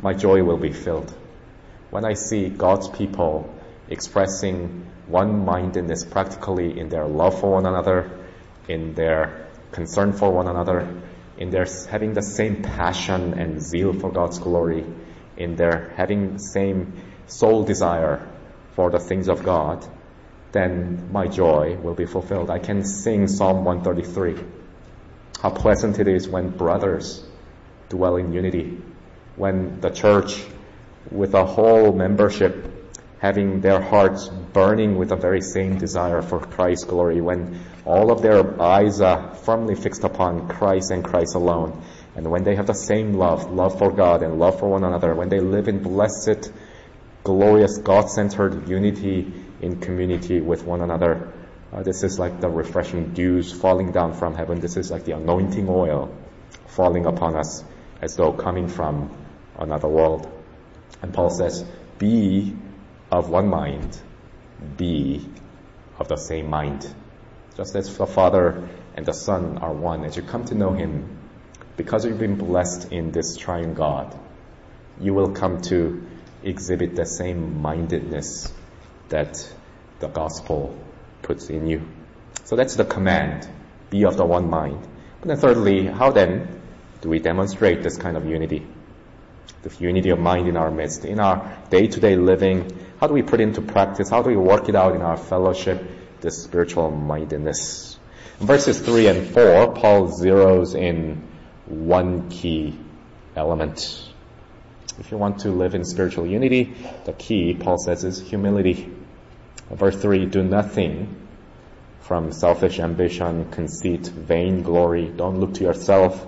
my 0.01 0.13
joy 0.13 0.43
will 0.43 0.57
be 0.57 0.71
filled. 0.71 1.15
When 1.91 2.05
I 2.05 2.13
see 2.13 2.49
God's 2.49 2.89
people 2.89 3.53
expressing 3.87 4.87
one-mindedness 5.07 6.05
practically 6.05 6.79
in 6.79 6.89
their 6.89 7.05
love 7.05 7.39
for 7.39 7.51
one 7.51 7.65
another, 7.65 8.22
in 8.67 8.93
their 8.93 9.47
concern 9.71 10.13
for 10.13 10.31
one 10.31 10.47
another, 10.47 10.87
in 11.37 11.49
their 11.49 11.65
having 11.89 12.13
the 12.13 12.21
same 12.21 12.61
passion 12.61 13.39
and 13.39 13.61
zeal 13.61 13.93
for 13.93 14.11
God's 14.11 14.39
glory, 14.39 14.85
in 15.37 15.55
their 15.55 15.93
having 15.95 16.33
the 16.33 16.39
same 16.39 16.93
soul 17.27 17.63
desire 17.63 18.27
for 18.75 18.89
the 18.89 18.99
things 18.99 19.29
of 19.29 19.43
God, 19.43 19.85
then 20.51 21.09
my 21.11 21.27
joy 21.27 21.75
will 21.75 21.95
be 21.95 22.05
fulfilled. 22.05 22.49
I 22.49 22.59
can 22.59 22.83
sing 22.83 23.27
Psalm 23.27 23.65
133. 23.65 24.43
How 25.41 25.49
pleasant 25.49 25.99
it 25.99 26.07
is 26.07 26.27
when 26.27 26.49
brothers 26.49 27.25
dwell 27.89 28.15
in 28.17 28.33
unity, 28.33 28.81
when 29.35 29.81
the 29.81 29.89
church 29.89 30.43
with 31.11 31.33
a 31.33 31.45
whole 31.45 31.91
membership 31.91 32.72
having 33.23 33.61
their 33.61 33.81
hearts 33.81 34.27
burning 34.27 34.97
with 34.97 35.07
the 35.07 35.15
very 35.15 35.39
same 35.39 35.77
desire 35.77 36.21
for 36.21 36.41
Christ's 36.41 36.83
glory, 36.83 37.21
when 37.21 37.57
all 37.85 38.11
of 38.11 38.21
their 38.21 38.61
eyes 38.61 38.99
are 38.99 39.33
firmly 39.33 39.75
fixed 39.75 40.03
upon 40.03 40.49
Christ 40.49 40.91
and 40.91 41.05
Christ 41.05 41.33
alone, 41.33 41.81
and 42.17 42.29
when 42.29 42.43
they 42.43 42.55
have 42.55 42.67
the 42.67 42.73
same 42.73 43.13
love, 43.13 43.49
love 43.49 43.79
for 43.79 43.93
God 43.93 44.23
and 44.23 44.39
love 44.39 44.59
for 44.59 44.67
one 44.67 44.83
another, 44.83 45.15
when 45.15 45.29
they 45.29 45.39
live 45.39 45.69
in 45.69 45.81
blessed, 45.81 46.51
glorious, 47.23 47.77
God-centered 47.77 48.67
unity 48.67 49.31
in 49.61 49.79
community 49.79 50.41
with 50.41 50.65
one 50.65 50.81
another, 50.81 51.31
uh, 51.71 51.81
this 51.81 52.03
is 52.03 52.19
like 52.19 52.41
the 52.41 52.49
refreshing 52.49 53.13
dews 53.13 53.53
falling 53.53 53.93
down 53.93 54.13
from 54.13 54.35
heaven. 54.35 54.59
This 54.59 54.75
is 54.75 54.91
like 54.91 55.05
the 55.05 55.15
anointing 55.15 55.69
oil 55.69 56.13
falling 56.67 57.05
upon 57.05 57.37
us 57.37 57.63
as 58.01 58.17
though 58.17 58.33
coming 58.33 58.67
from 58.67 59.09
another 59.57 59.87
world. 59.87 60.29
And 61.01 61.13
Paul 61.13 61.29
says, 61.29 61.63
be 61.97 62.53
of 63.17 63.29
one 63.29 63.47
mind, 63.47 63.97
be 64.77 65.27
of 65.99 66.07
the 66.07 66.17
same 66.17 66.49
mind. 66.49 66.87
Just 67.55 67.75
as 67.75 67.95
the 67.95 68.07
Father 68.07 68.67
and 68.95 69.05
the 69.05 69.13
Son 69.13 69.59
are 69.59 69.73
one, 69.73 70.03
as 70.05 70.15
you 70.15 70.23
come 70.23 70.45
to 70.45 70.55
know 70.55 70.71
Him, 70.71 71.17
because 71.77 72.05
you've 72.05 72.19
been 72.19 72.35
blessed 72.35 72.91
in 72.91 73.11
this 73.11 73.37
triune 73.37 73.73
God, 73.73 74.17
you 74.99 75.13
will 75.13 75.31
come 75.31 75.61
to 75.63 76.05
exhibit 76.43 76.95
the 76.95 77.05
same 77.05 77.61
mindedness 77.61 78.51
that 79.09 79.51
the 79.99 80.07
gospel 80.07 80.77
puts 81.21 81.49
in 81.49 81.67
you. 81.67 81.87
So 82.45 82.55
that's 82.55 82.75
the 82.75 82.85
command. 82.85 83.47
Be 83.89 84.05
of 84.05 84.17
the 84.17 84.25
one 84.25 84.49
mind. 84.49 84.87
And 85.21 85.29
then 85.29 85.37
thirdly, 85.37 85.85
how 85.85 86.11
then 86.11 86.61
do 87.01 87.09
we 87.09 87.19
demonstrate 87.19 87.83
this 87.83 87.97
kind 87.97 88.17
of 88.17 88.25
unity? 88.25 88.65
The 89.61 89.73
unity 89.79 90.09
of 90.09 90.19
mind 90.19 90.47
in 90.47 90.57
our 90.57 90.71
midst, 90.71 91.05
in 91.05 91.19
our 91.19 91.57
day-to-day 91.69 92.17
living. 92.17 92.71
How 93.03 93.07
do 93.07 93.15
we 93.15 93.21
put 93.21 93.41
into 93.41 93.61
practice? 93.61 94.09
How 94.09 94.21
do 94.21 94.29
we 94.29 94.37
work 94.37 94.69
it 94.69 94.75
out 94.75 94.95
in 94.95 95.01
our 95.01 95.17
fellowship? 95.17 96.21
This 96.21 96.41
spiritual 96.41 96.89
mindedness. 96.89 97.99
In 98.39 98.47
verses 98.47 98.79
3 98.79 99.07
and 99.07 99.27
4, 99.27 99.73
Paul 99.73 100.07
zeroes 100.07 100.73
in 100.73 101.21
one 101.65 102.29
key 102.29 102.79
element. 103.35 104.09
If 104.99 105.11
you 105.11 105.17
want 105.17 105.39
to 105.39 105.49
live 105.49 105.75
in 105.75 105.83
spiritual 105.83 106.25
unity, 106.25 106.75
the 107.03 107.11
key, 107.11 107.53
Paul 107.53 107.77
says, 107.77 108.05
is 108.05 108.21
humility. 108.21 108.89
Verse 109.69 109.97
3, 109.97 110.25
do 110.27 110.41
nothing 110.41 111.13
from 112.03 112.31
selfish 112.31 112.79
ambition, 112.79 113.51
conceit, 113.51 114.07
vain 114.07 114.61
glory. 114.63 115.09
Don't 115.09 115.41
look 115.41 115.55
to 115.55 115.65
yourself. 115.65 116.25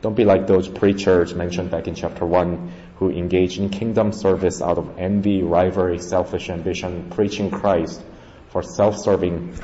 Don't 0.00 0.14
be 0.14 0.24
like 0.24 0.46
those 0.46 0.68
preachers 0.68 1.34
mentioned 1.34 1.70
back 1.70 1.86
in 1.86 1.94
chapter 1.94 2.24
1 2.24 2.72
who 2.98 3.10
engage 3.10 3.58
in 3.58 3.68
kingdom 3.68 4.12
service 4.12 4.60
out 4.60 4.76
of 4.76 4.98
envy, 4.98 5.42
rivalry, 5.42 5.98
selfish 5.98 6.50
ambition, 6.50 7.10
preaching 7.10 7.50
Christ 7.50 8.02
for 8.50 8.62
self-serving 8.62 9.54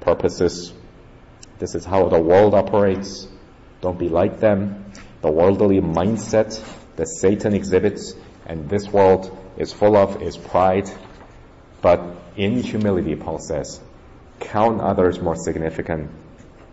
purposes. 0.00 0.72
This 1.58 1.74
is 1.74 1.84
how 1.84 2.08
the 2.08 2.20
world 2.20 2.54
operates. 2.54 3.26
Don't 3.80 3.98
be 3.98 4.08
like 4.08 4.38
them. 4.38 4.84
The 5.20 5.30
worldly 5.30 5.80
mindset 5.80 6.62
that 6.96 7.08
Satan 7.08 7.54
exhibits 7.54 8.14
and 8.46 8.68
this 8.68 8.86
world 8.88 9.36
is 9.56 9.72
full 9.72 9.96
of 9.96 10.22
is 10.22 10.36
pride. 10.36 10.88
But 11.82 12.02
in 12.36 12.62
humility, 12.62 13.16
Paul 13.16 13.38
says, 13.38 13.80
count 14.38 14.80
others 14.80 15.20
more 15.20 15.36
significant 15.36 16.10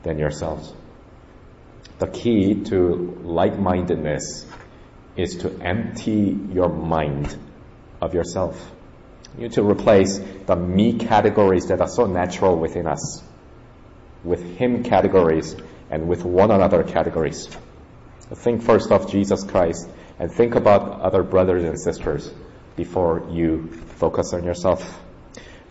than 0.03 0.19
yourselves. 0.19 0.73
The 1.99 2.07
key 2.07 2.63
to 2.65 3.19
like-mindedness 3.23 4.45
is 5.17 5.37
to 5.37 5.51
empty 5.61 6.37
your 6.51 6.69
mind 6.69 7.37
of 8.01 8.13
yourself. 8.13 8.71
You 9.35 9.43
need 9.43 9.53
to 9.53 9.63
replace 9.63 10.19
the 10.45 10.55
me 10.55 10.93
categories 10.99 11.67
that 11.67 11.81
are 11.81 11.87
so 11.87 12.05
natural 12.05 12.57
within 12.57 12.87
us 12.87 13.23
with 14.23 14.57
him 14.57 14.83
categories 14.83 15.55
and 15.89 16.07
with 16.07 16.23
one 16.23 16.51
another 16.51 16.83
categories. 16.83 17.47
Think 18.33 18.63
first 18.63 18.91
of 18.91 19.09
Jesus 19.09 19.43
Christ 19.43 19.87
and 20.19 20.31
think 20.31 20.55
about 20.55 21.01
other 21.01 21.23
brothers 21.23 21.63
and 21.63 21.79
sisters 21.79 22.31
before 22.75 23.27
you 23.31 23.67
focus 23.97 24.33
on 24.33 24.43
yourself. 24.43 25.01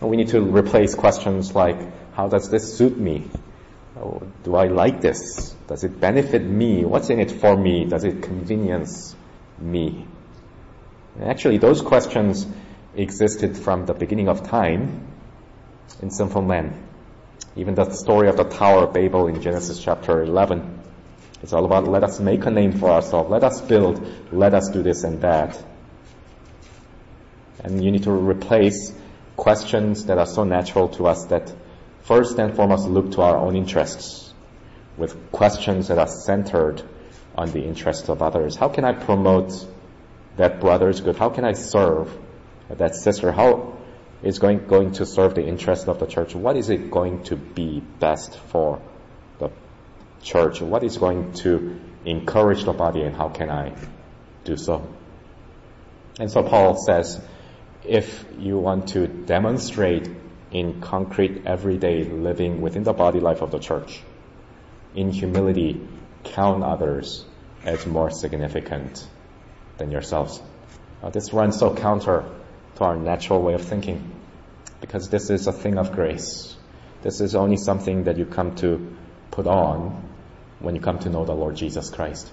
And 0.00 0.10
we 0.10 0.16
need 0.16 0.28
to 0.28 0.40
replace 0.40 0.94
questions 0.94 1.54
like, 1.54 2.14
how 2.14 2.28
does 2.28 2.50
this 2.50 2.76
suit 2.76 2.98
me? 2.98 3.28
Oh, 3.96 4.22
do 4.44 4.56
I 4.56 4.66
like 4.66 5.00
this? 5.00 5.50
Does 5.68 5.84
it 5.84 6.00
benefit 6.00 6.42
me? 6.42 6.84
What's 6.84 7.10
in 7.10 7.20
it 7.20 7.30
for 7.30 7.56
me? 7.56 7.84
Does 7.84 8.04
it 8.04 8.22
convenience 8.22 9.14
me? 9.58 10.06
Actually, 11.22 11.58
those 11.58 11.80
questions 11.80 12.46
existed 12.94 13.56
from 13.56 13.86
the 13.86 13.94
beginning 13.94 14.28
of 14.28 14.48
time 14.48 15.06
in 16.02 16.10
sinful 16.10 16.42
man. 16.42 16.82
Even 17.56 17.74
the 17.74 17.90
story 17.90 18.28
of 18.28 18.36
the 18.36 18.44
Tower 18.44 18.84
of 18.84 18.92
Babel 18.92 19.28
in 19.28 19.40
Genesis 19.40 19.82
chapter 19.82 20.22
11. 20.22 20.82
It's 21.42 21.52
all 21.52 21.64
about 21.64 21.86
let 21.88 22.04
us 22.04 22.20
make 22.20 22.44
a 22.44 22.50
name 22.50 22.72
for 22.72 22.90
ourselves. 22.90 23.30
Let 23.30 23.44
us 23.44 23.60
build. 23.60 24.06
Let 24.32 24.54
us 24.54 24.68
do 24.68 24.82
this 24.82 25.04
and 25.04 25.20
that. 25.22 25.62
And 27.62 27.82
you 27.82 27.90
need 27.90 28.04
to 28.04 28.12
replace 28.12 28.92
questions 29.36 30.06
that 30.06 30.18
are 30.18 30.26
so 30.26 30.44
natural 30.44 30.88
to 30.88 31.06
us 31.06 31.26
that 31.26 31.54
first 32.02 32.38
and 32.38 32.54
foremost 32.54 32.88
look 32.88 33.12
to 33.12 33.22
our 33.22 33.36
own 33.36 33.56
interests 33.56 34.32
with 34.96 35.30
questions 35.32 35.88
that 35.88 35.98
are 35.98 36.08
centered 36.08 36.82
on 37.36 37.50
the 37.50 37.62
interests 37.62 38.08
of 38.08 38.22
others. 38.22 38.56
How 38.56 38.68
can 38.68 38.84
I 38.84 38.92
promote 38.92 39.52
that 40.36 40.60
brother's 40.60 41.00
good? 41.00 41.16
How 41.16 41.30
can 41.30 41.44
I 41.44 41.52
serve 41.52 42.16
that 42.68 42.94
sister? 42.94 43.32
How 43.32 43.76
is 44.22 44.38
going, 44.38 44.66
going 44.66 44.92
to 44.92 45.06
serve 45.06 45.34
the 45.34 45.46
interest 45.46 45.88
of 45.88 45.98
the 46.00 46.06
church? 46.06 46.34
What 46.34 46.56
is 46.56 46.70
it 46.70 46.90
going 46.90 47.24
to 47.24 47.36
be 47.36 47.80
best 48.00 48.38
for 48.48 48.80
the 49.38 49.50
church? 50.22 50.60
What 50.60 50.82
is 50.82 50.96
going 50.96 51.32
to 51.44 51.78
encourage 52.04 52.64
the 52.64 52.72
body 52.72 53.02
and 53.02 53.14
how 53.14 53.28
can 53.28 53.50
I 53.50 53.74
do 54.44 54.56
so? 54.56 54.88
And 56.18 56.30
so 56.30 56.42
Paul 56.42 56.76
says, 56.76 57.20
if 57.84 58.24
you 58.38 58.58
want 58.58 58.88
to 58.88 59.06
demonstrate 59.06 60.08
in 60.50 60.80
concrete 60.80 61.42
everyday 61.44 62.04
living 62.04 62.62
within 62.62 62.84
the 62.84 62.92
body 62.94 63.20
life 63.20 63.42
of 63.42 63.50
the 63.50 63.58
church, 63.58 64.00
in 64.94 65.10
humility, 65.10 65.86
count 66.34 66.62
others 66.62 67.24
as 67.64 67.86
more 67.86 68.10
significant 68.10 69.06
than 69.78 69.90
yourselves. 69.90 70.40
Uh, 71.02 71.10
this 71.10 71.32
runs 71.32 71.58
so 71.58 71.74
counter 71.74 72.24
to 72.76 72.84
our 72.84 72.96
natural 72.96 73.42
way 73.42 73.54
of 73.54 73.62
thinking 73.62 74.12
because 74.80 75.08
this 75.08 75.30
is 75.30 75.46
a 75.46 75.52
thing 75.52 75.78
of 75.78 75.92
grace. 75.92 76.56
This 77.02 77.20
is 77.20 77.34
only 77.34 77.56
something 77.56 78.04
that 78.04 78.18
you 78.18 78.26
come 78.26 78.54
to 78.56 78.96
put 79.30 79.46
on 79.46 80.02
when 80.60 80.74
you 80.74 80.80
come 80.80 80.98
to 81.00 81.10
know 81.10 81.24
the 81.24 81.34
Lord 81.34 81.56
Jesus 81.56 81.90
Christ. 81.90 82.30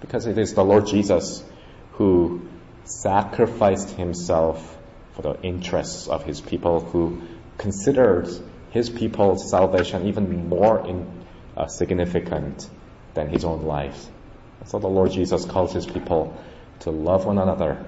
Because 0.00 0.26
it 0.26 0.38
is 0.38 0.54
the 0.54 0.64
Lord 0.64 0.86
Jesus 0.86 1.44
who 1.92 2.42
sacrificed 2.84 3.90
himself 3.90 4.78
for 5.14 5.22
the 5.22 5.40
interests 5.42 6.08
of 6.08 6.24
his 6.24 6.40
people, 6.40 6.80
who 6.80 7.22
considered 7.58 8.28
his 8.70 8.90
people's 8.90 9.50
salvation 9.50 10.08
even 10.08 10.48
more 10.48 10.86
in, 10.86 11.24
uh, 11.56 11.66
significant 11.66 12.68
than 13.14 13.28
his 13.28 13.44
own 13.44 13.64
life. 13.64 14.06
So 14.66 14.78
the 14.78 14.88
Lord 14.88 15.10
Jesus 15.10 15.44
calls 15.44 15.72
his 15.72 15.86
people 15.86 16.36
to 16.80 16.90
love 16.90 17.26
one 17.26 17.38
another, 17.38 17.84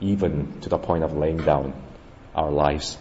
even 0.00 0.60
to 0.60 0.68
the 0.68 0.78
point 0.78 1.04
of 1.04 1.16
laying 1.16 1.38
down 1.38 1.74
our 2.34 2.50
lives. 2.50 2.98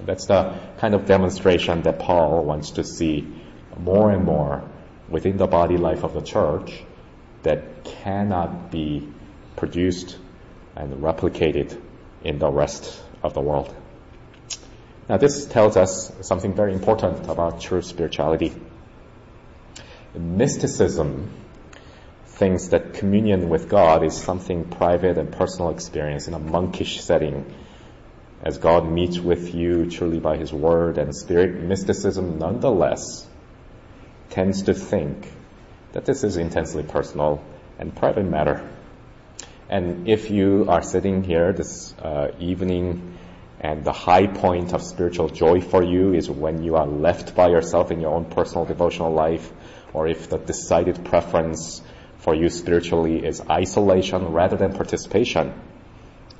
That's 0.00 0.26
the 0.26 0.58
kind 0.78 0.94
of 0.94 1.06
demonstration 1.06 1.82
that 1.82 1.98
Paul 1.98 2.44
wants 2.44 2.72
to 2.72 2.84
see 2.84 3.26
more 3.78 4.10
and 4.10 4.24
more 4.24 4.68
within 5.08 5.36
the 5.36 5.46
body 5.46 5.76
life 5.76 6.04
of 6.04 6.14
the 6.14 6.22
church 6.22 6.82
that 7.42 7.84
cannot 7.84 8.70
be 8.70 9.08
produced 9.56 10.16
and 10.76 10.94
replicated 11.02 11.80
in 12.22 12.38
the 12.38 12.50
rest 12.50 13.00
of 13.22 13.34
the 13.34 13.40
world. 13.40 13.74
Now 15.08 15.18
this 15.18 15.44
tells 15.44 15.76
us 15.76 16.10
something 16.22 16.54
very 16.54 16.72
important 16.72 17.28
about 17.28 17.60
true 17.60 17.82
spirituality. 17.82 18.54
Mysticism 20.14 21.30
thinks 22.26 22.68
that 22.68 22.94
communion 22.94 23.48
with 23.48 23.68
God 23.68 24.04
is 24.04 24.16
something 24.16 24.64
private 24.64 25.18
and 25.18 25.32
personal 25.32 25.70
experience 25.70 26.28
in 26.28 26.34
a 26.34 26.38
monkish 26.38 27.00
setting. 27.00 27.52
As 28.42 28.58
God 28.58 28.88
meets 28.88 29.18
with 29.18 29.54
you 29.54 29.90
truly 29.90 30.20
by 30.20 30.36
His 30.36 30.52
Word 30.52 30.98
and 30.98 31.14
Spirit, 31.14 31.60
mysticism 31.60 32.38
nonetheless 32.38 33.26
tends 34.30 34.62
to 34.62 34.74
think 34.74 35.30
that 35.92 36.04
this 36.04 36.24
is 36.24 36.36
intensely 36.36 36.82
personal 36.82 37.42
and 37.78 37.94
private 37.94 38.24
matter. 38.24 38.68
And 39.68 40.08
if 40.08 40.30
you 40.30 40.66
are 40.68 40.82
sitting 40.82 41.22
here 41.22 41.52
this 41.52 41.94
uh, 41.94 42.32
evening 42.38 43.16
and 43.60 43.84
the 43.84 43.92
high 43.92 44.26
point 44.26 44.74
of 44.74 44.82
spiritual 44.82 45.28
joy 45.28 45.60
for 45.60 45.82
you 45.82 46.12
is 46.12 46.28
when 46.28 46.62
you 46.62 46.76
are 46.76 46.86
left 46.86 47.34
by 47.34 47.48
yourself 47.48 47.90
in 47.90 48.00
your 48.00 48.14
own 48.14 48.26
personal 48.26 48.64
devotional 48.66 49.12
life, 49.12 49.50
or 49.94 50.08
if 50.08 50.28
the 50.28 50.36
decided 50.36 51.04
preference 51.04 51.80
for 52.18 52.34
you 52.34 52.48
spiritually 52.50 53.24
is 53.24 53.40
isolation 53.48 54.32
rather 54.32 54.56
than 54.56 54.74
participation, 54.74 55.54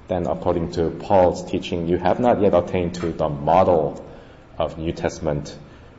then 0.09 0.27
according 0.27 0.73
to 0.73 0.91
Paul's 0.91 1.51
teaching, 1.51 1.89
you 1.89 1.97
have 1.97 2.21
not 2.21 2.43
yet 2.43 2.53
attained 2.53 2.97
to 2.97 3.13
the 3.13 3.29
model 3.29 4.05
of 4.59 4.77
New 4.77 4.93
Testament 4.93 5.57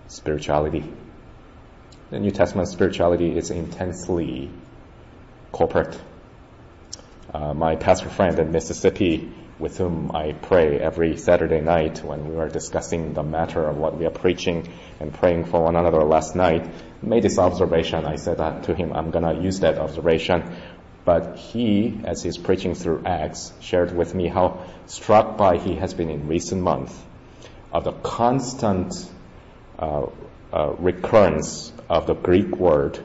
spirituality. 0.07 0.83
The 2.11 2.19
New 2.19 2.31
Testament 2.31 2.67
spirituality 2.67 3.35
is 3.35 3.49
intensely 3.49 4.51
corporate. 5.51 5.99
Uh, 7.33 7.53
my 7.53 7.75
pastor 7.75 8.09
friend 8.09 8.37
in 8.37 8.51
Mississippi, 8.51 9.31
with 9.57 9.77
whom 9.77 10.11
I 10.13 10.33
pray 10.33 10.77
every 10.79 11.17
Saturday 11.17 11.61
night 11.61 12.03
when 12.03 12.27
we 12.27 12.35
were 12.35 12.49
discussing 12.49 13.13
the 13.13 13.23
matter 13.23 13.65
of 13.65 13.77
what 13.77 13.97
we 13.97 14.05
are 14.05 14.11
preaching 14.11 14.67
and 14.99 15.13
praying 15.13 15.45
for 15.45 15.63
one 15.63 15.75
another 15.75 16.01
last 16.03 16.35
night, 16.35 16.69
made 17.01 17.23
this 17.23 17.39
observation. 17.39 18.05
I 18.05 18.15
said 18.15 18.39
that 18.39 18.63
to 18.63 18.75
him, 18.75 18.91
I'm 18.93 19.11
gonna 19.11 19.41
use 19.41 19.61
that 19.61 19.77
observation. 19.77 20.55
But 21.05 21.37
he, 21.37 22.01
as 22.03 22.23
he's 22.23 22.37
preaching 22.37 22.73
through 22.73 23.03
Acts, 23.05 23.53
shared 23.61 23.95
with 23.95 24.13
me 24.13 24.27
how 24.27 24.65
struck 24.87 25.37
by 25.37 25.57
he 25.57 25.75
has 25.75 25.93
been 25.93 26.09
in 26.09 26.27
recent 26.27 26.61
months 26.61 26.99
of 27.71 27.83
the 27.83 27.91
constant 27.91 28.93
uh, 29.77 30.07
uh, 30.51 30.73
recurrence 30.79 31.71
of 31.89 32.07
the 32.07 32.15
Greek 32.15 32.57
word 32.57 32.99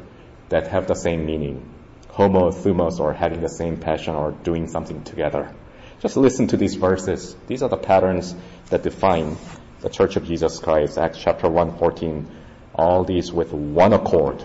that 0.48 0.68
have 0.68 0.86
the 0.86 0.94
same 0.94 1.26
meaning. 1.26 1.68
Homo, 2.08 2.50
thumos, 2.50 2.98
or 2.98 3.12
having 3.12 3.40
the 3.40 3.48
same 3.48 3.76
passion 3.76 4.14
or 4.14 4.32
doing 4.32 4.66
something 4.66 5.04
together. 5.04 5.54
Just 6.00 6.16
listen 6.16 6.46
to 6.48 6.56
these 6.56 6.76
verses. 6.76 7.36
These 7.46 7.62
are 7.62 7.68
the 7.68 7.76
patterns 7.76 8.34
that 8.70 8.82
define 8.82 9.36
the 9.80 9.90
Church 9.90 10.16
of 10.16 10.26
Jesus 10.26 10.58
Christ. 10.58 10.96
Acts 10.96 11.18
chapter 11.18 11.48
1, 11.48 11.76
14. 11.76 12.26
All 12.74 13.04
these 13.04 13.30
with 13.30 13.52
one 13.52 13.92
accord. 13.92 14.42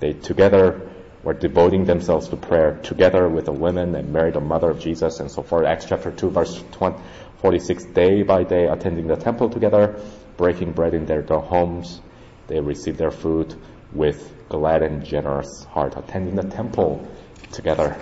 They 0.00 0.14
together 0.14 0.88
were 1.22 1.34
devoting 1.34 1.84
themselves 1.84 2.28
to 2.28 2.36
prayer 2.36 2.78
together 2.82 3.28
with 3.28 3.44
the 3.44 3.52
women 3.52 3.94
and 3.94 4.10
Mary, 4.10 4.30
the 4.30 4.40
mother 4.40 4.70
of 4.70 4.80
Jesus, 4.80 5.20
and 5.20 5.30
so 5.30 5.42
forth. 5.42 5.66
Acts 5.66 5.84
chapter 5.86 6.10
2, 6.10 6.30
verse 6.30 6.64
20, 6.72 6.98
46. 7.42 7.84
Day 7.86 8.22
by 8.22 8.44
day 8.44 8.66
attending 8.68 9.06
the 9.06 9.16
temple 9.16 9.50
together, 9.50 10.00
breaking 10.38 10.72
bread 10.72 10.94
in 10.94 11.04
their, 11.04 11.20
their 11.20 11.40
homes, 11.40 12.00
they 12.46 12.60
received 12.60 12.96
their 12.96 13.10
food 13.10 13.54
with 13.92 14.32
glad 14.48 14.82
and 14.82 15.04
generous 15.04 15.64
heart, 15.64 15.94
attending 15.98 16.36
the 16.36 16.44
temple 16.44 17.06
together. 17.52 18.00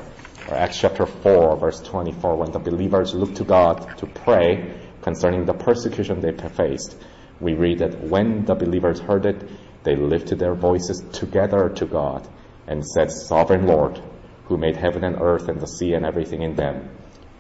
Or 0.48 0.54
Acts 0.54 0.78
chapter 0.78 1.06
4, 1.06 1.56
verse 1.56 1.80
24, 1.80 2.36
when 2.36 2.52
the 2.52 2.60
believers 2.60 3.14
looked 3.14 3.38
to 3.38 3.44
God 3.44 3.98
to 3.98 4.06
pray 4.06 4.78
concerning 5.02 5.44
the 5.44 5.52
persecution 5.52 6.20
they 6.20 6.30
faced, 6.32 6.96
we 7.40 7.54
read 7.54 7.80
that 7.80 8.00
when 8.00 8.44
the 8.44 8.54
believers 8.54 9.00
heard 9.00 9.26
it, 9.26 9.42
they 9.82 9.96
lifted 9.96 10.38
their 10.38 10.54
voices 10.54 11.02
together 11.12 11.68
to 11.70 11.86
God 11.86 12.28
and 12.68 12.86
said, 12.86 13.10
Sovereign 13.10 13.66
Lord, 13.66 14.00
who 14.44 14.56
made 14.56 14.76
heaven 14.76 15.02
and 15.02 15.20
earth 15.20 15.48
and 15.48 15.60
the 15.60 15.66
sea 15.66 15.94
and 15.94 16.06
everything 16.06 16.42
in 16.42 16.54
them. 16.54 16.90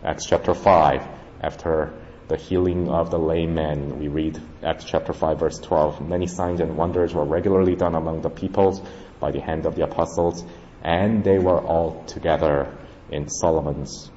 Acts 0.02 0.26
chapter 0.26 0.52
5, 0.52 1.06
after 1.40 1.94
the 2.26 2.36
healing 2.36 2.88
of 2.88 3.12
the 3.12 3.18
lame 3.20 3.54
man. 3.54 4.00
We 4.00 4.08
read 4.08 4.42
Acts 4.64 4.84
chapter 4.84 5.12
5 5.12 5.38
verse 5.38 5.58
12. 5.58 6.08
Many 6.08 6.26
signs 6.26 6.60
and 6.60 6.76
wonders 6.76 7.14
were 7.14 7.24
regularly 7.24 7.76
done 7.76 7.94
among 7.94 8.22
the 8.22 8.30
peoples 8.30 8.82
by 9.20 9.30
the 9.30 9.40
hand 9.40 9.64
of 9.64 9.76
the 9.76 9.84
apostles, 9.84 10.44
and 10.82 11.22
they 11.22 11.38
were 11.38 11.60
all 11.60 12.02
together 12.06 12.76
in 13.10 13.28
Solomon's 13.28 14.10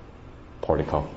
portico. 0.61 1.09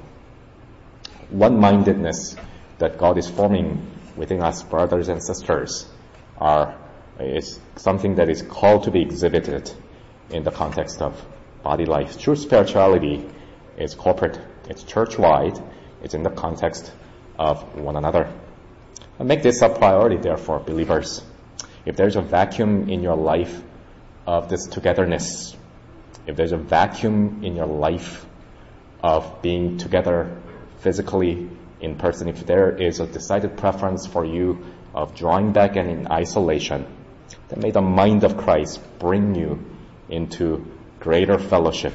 One-mindedness 1.30 2.36
that 2.78 2.98
God 2.98 3.18
is 3.18 3.28
forming 3.28 3.90
within 4.16 4.42
us, 4.42 4.62
brothers 4.62 5.08
and 5.08 5.22
sisters, 5.22 5.88
are, 6.38 6.78
is 7.18 7.60
something 7.76 8.16
that 8.16 8.28
is 8.28 8.42
called 8.42 8.84
to 8.84 8.90
be 8.90 9.02
exhibited 9.02 9.70
in 10.30 10.42
the 10.42 10.50
context 10.50 11.00
of 11.00 11.24
body 11.62 11.86
life. 11.86 12.18
True 12.18 12.36
spirituality 12.36 13.28
is 13.76 13.94
corporate, 13.94 14.38
it's 14.68 14.82
church-wide, 14.82 15.58
it's 16.02 16.14
in 16.14 16.22
the 16.22 16.30
context 16.30 16.92
of 17.38 17.74
one 17.74 17.96
another. 17.96 18.32
Make 19.22 19.42
this 19.42 19.62
a 19.62 19.68
priority, 19.68 20.16
therefore, 20.16 20.58
believers. 20.60 21.22
If 21.86 21.96
there's 21.96 22.16
a 22.16 22.22
vacuum 22.22 22.88
in 22.88 23.02
your 23.02 23.16
life 23.16 23.62
of 24.26 24.48
this 24.48 24.66
togetherness, 24.66 25.56
if 26.26 26.36
there's 26.36 26.52
a 26.52 26.56
vacuum 26.56 27.42
in 27.42 27.56
your 27.56 27.66
life 27.66 28.26
of 29.02 29.42
being 29.42 29.78
together 29.78 30.36
physically 30.78 31.48
in 31.80 31.96
person, 31.96 32.28
if 32.28 32.46
there 32.46 32.70
is 32.76 33.00
a 33.00 33.06
decided 33.06 33.56
preference 33.56 34.06
for 34.06 34.24
you 34.24 34.64
of 34.94 35.14
drawing 35.14 35.52
back 35.52 35.76
and 35.76 35.88
in 35.90 36.06
isolation, 36.10 36.86
then 37.48 37.60
may 37.60 37.70
the 37.70 37.80
mind 37.80 38.24
of 38.24 38.36
Christ 38.36 38.80
bring 38.98 39.34
you 39.34 39.64
into 40.08 40.66
greater 41.00 41.38
fellowship. 41.38 41.94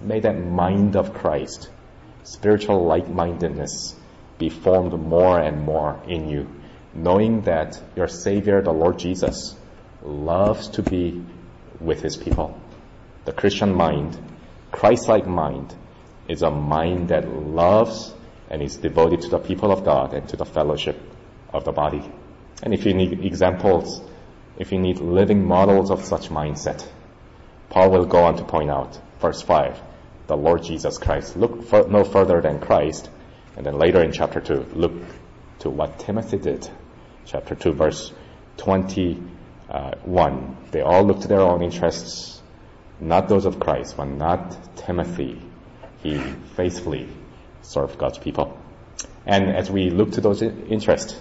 May 0.00 0.20
that 0.20 0.38
mind 0.38 0.96
of 0.96 1.14
Christ 1.14 1.68
spiritual 2.22 2.84
like-mindedness 2.84 3.96
be 4.38 4.48
formed 4.48 4.92
more 4.92 5.38
and 5.38 5.64
more 5.64 6.00
in 6.06 6.28
you, 6.28 6.48
knowing 6.94 7.42
that 7.42 7.82
your 7.96 8.08
Savior, 8.08 8.62
the 8.62 8.72
Lord 8.72 8.98
Jesus, 8.98 9.56
loves 10.02 10.68
to 10.68 10.82
be 10.82 11.22
with 11.80 12.02
His 12.02 12.16
people. 12.16 12.58
The 13.24 13.32
Christian 13.32 13.74
mind, 13.74 14.18
Christ-like 14.72 15.26
mind, 15.26 15.74
is 16.28 16.42
a 16.42 16.50
mind 16.50 17.08
that 17.08 17.28
loves 17.28 18.14
and 18.48 18.62
is 18.62 18.76
devoted 18.76 19.22
to 19.22 19.28
the 19.28 19.38
people 19.38 19.70
of 19.72 19.84
God 19.84 20.14
and 20.14 20.28
to 20.28 20.36
the 20.36 20.44
fellowship 20.44 20.98
of 21.52 21.64
the 21.64 21.72
body. 21.72 22.02
And 22.62 22.74
if 22.74 22.86
you 22.86 22.94
need 22.94 23.24
examples, 23.24 24.02
if 24.58 24.72
you 24.72 24.78
need 24.78 24.98
living 24.98 25.46
models 25.46 25.90
of 25.90 26.04
such 26.04 26.28
mindset, 26.28 26.86
Paul 27.68 27.90
will 27.90 28.06
go 28.06 28.24
on 28.24 28.36
to 28.36 28.44
point 28.44 28.70
out, 28.70 29.00
verse 29.20 29.42
5, 29.42 29.80
the 30.26 30.36
Lord 30.36 30.62
Jesus 30.62 30.98
Christ. 30.98 31.36
Look 31.36 31.64
for, 31.64 31.88
no 31.88 32.04
further 32.04 32.40
than 32.40 32.60
Christ. 32.60 33.08
And 33.56 33.64
then 33.66 33.78
later 33.78 34.02
in 34.02 34.12
chapter 34.12 34.40
2, 34.40 34.72
look 34.74 34.92
to 35.60 35.70
what 35.70 35.98
Timothy 35.98 36.38
did. 36.38 36.68
Chapter 37.26 37.54
2 37.54 37.72
verse 37.72 38.12
20, 38.56 39.22
Uh, 39.70 39.94
they 40.72 40.80
all 40.80 41.04
look 41.04 41.20
to 41.20 41.28
their 41.28 41.42
own 41.42 41.62
interests, 41.62 42.39
not 43.00 43.28
those 43.28 43.46
of 43.46 43.58
Christ, 43.58 43.96
but 43.96 44.06
not 44.06 44.76
Timothy. 44.76 45.40
He 46.02 46.18
faithfully 46.56 47.08
served 47.62 47.98
God's 47.98 48.18
people. 48.18 48.58
And 49.26 49.50
as 49.50 49.70
we 49.70 49.90
look 49.90 50.12
to 50.12 50.20
those 50.20 50.42
interests, 50.42 51.20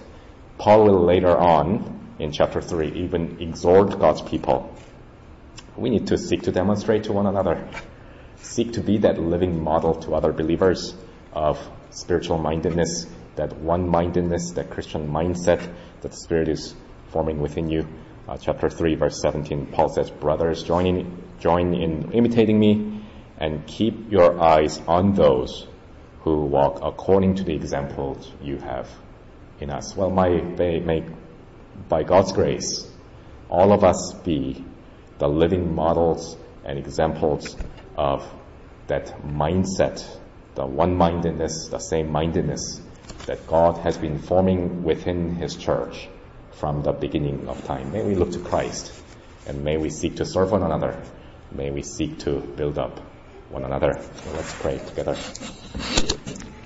Paul 0.58 0.86
will 0.86 1.06
later 1.06 1.38
on 1.38 2.16
in 2.20 2.32
chapter 2.32 2.62
3 2.62 2.94
even 3.04 3.42
exhort 3.42 4.00
God's 4.00 4.22
people. 4.22 4.76
We 5.78 5.90
need 5.90 6.08
to 6.08 6.18
seek 6.18 6.44
to 6.44 6.52
demonstrate 6.52 7.06
to 7.06 7.14
one 7.14 7.28
another, 7.28 7.70
seek 8.38 8.74
to 8.74 8.82
be 8.82 8.98
that 9.00 9.20
living 9.20 9.64
model 9.64 9.96
to 10.02 10.16
other 10.16 10.34
believers 10.34 10.94
of 11.32 11.60
spiritual 11.92 12.38
mindedness, 12.38 13.08
that 13.36 13.58
one 13.58 13.88
mindedness, 13.88 14.52
that 14.52 14.70
Christian 14.70 15.10
mindset 15.10 15.60
that 16.02 16.12
the 16.12 16.18
Spirit 16.18 16.50
is 16.50 16.76
forming 17.10 17.40
within 17.40 17.70
you. 17.70 17.88
Uh, 18.28 18.38
chapter 18.38 18.70
3, 18.70 18.96
verse 18.96 19.22
17, 19.22 19.68
Paul 19.68 19.90
says, 19.90 20.12
Brothers, 20.12 20.64
join 20.64 20.86
in, 20.86 21.24
join 21.40 21.74
in 21.74 22.12
imitating 22.12 22.60
me 22.60 23.04
and 23.38 23.66
keep 23.66 24.12
your 24.12 24.42
eyes 24.42 24.80
on 24.88 25.14
those 25.14 25.68
who 26.22 26.46
walk 26.46 26.80
according 26.84 27.36
to 27.36 27.44
the 27.44 27.54
examples 27.54 28.32
you 28.42 28.58
have 28.58 28.90
in 29.60 29.70
us. 29.70 29.96
Well, 29.96 30.12
may, 30.12 30.42
may, 30.80 31.06
by 31.88 32.04
God's 32.04 32.34
grace, 32.34 32.90
all 33.50 33.72
of 33.72 33.84
us 33.84 34.14
be 34.24 34.66
the 35.18 35.28
living 35.28 35.74
models 35.74 36.38
and 36.66 36.78
examples 36.78 37.56
of 37.96 38.30
that 38.88 39.22
mindset, 39.24 40.06
the 40.56 40.66
one-mindedness, 40.66 41.70
the 41.70 41.80
same-mindedness 41.80 42.82
that 43.26 43.48
God 43.48 43.78
has 43.80 43.98
been 43.98 44.20
forming 44.20 44.84
within 44.84 45.36
His 45.36 45.56
church 45.56 46.10
from 46.52 46.84
the 46.84 46.92
beginning 46.92 47.48
of 47.48 47.64
time. 47.66 47.92
May 47.92 48.04
we 48.04 48.16
look 48.16 48.32
to 48.32 48.40
Christ 48.40 48.92
and 49.48 49.64
may 49.64 49.78
we 49.78 49.90
seek 49.90 50.18
to 50.18 50.26
serve 50.26 50.52
one 50.52 50.64
another 50.64 51.02
may 51.52 51.72
we 51.72 51.82
seek 51.82 52.20
to 52.20 52.40
build 52.40 52.78
up 52.78 53.00
one 53.50 53.66
another. 53.66 53.94
So 53.94 54.32
let's 54.32 54.54
pray 54.54 54.78
together. 54.78 55.16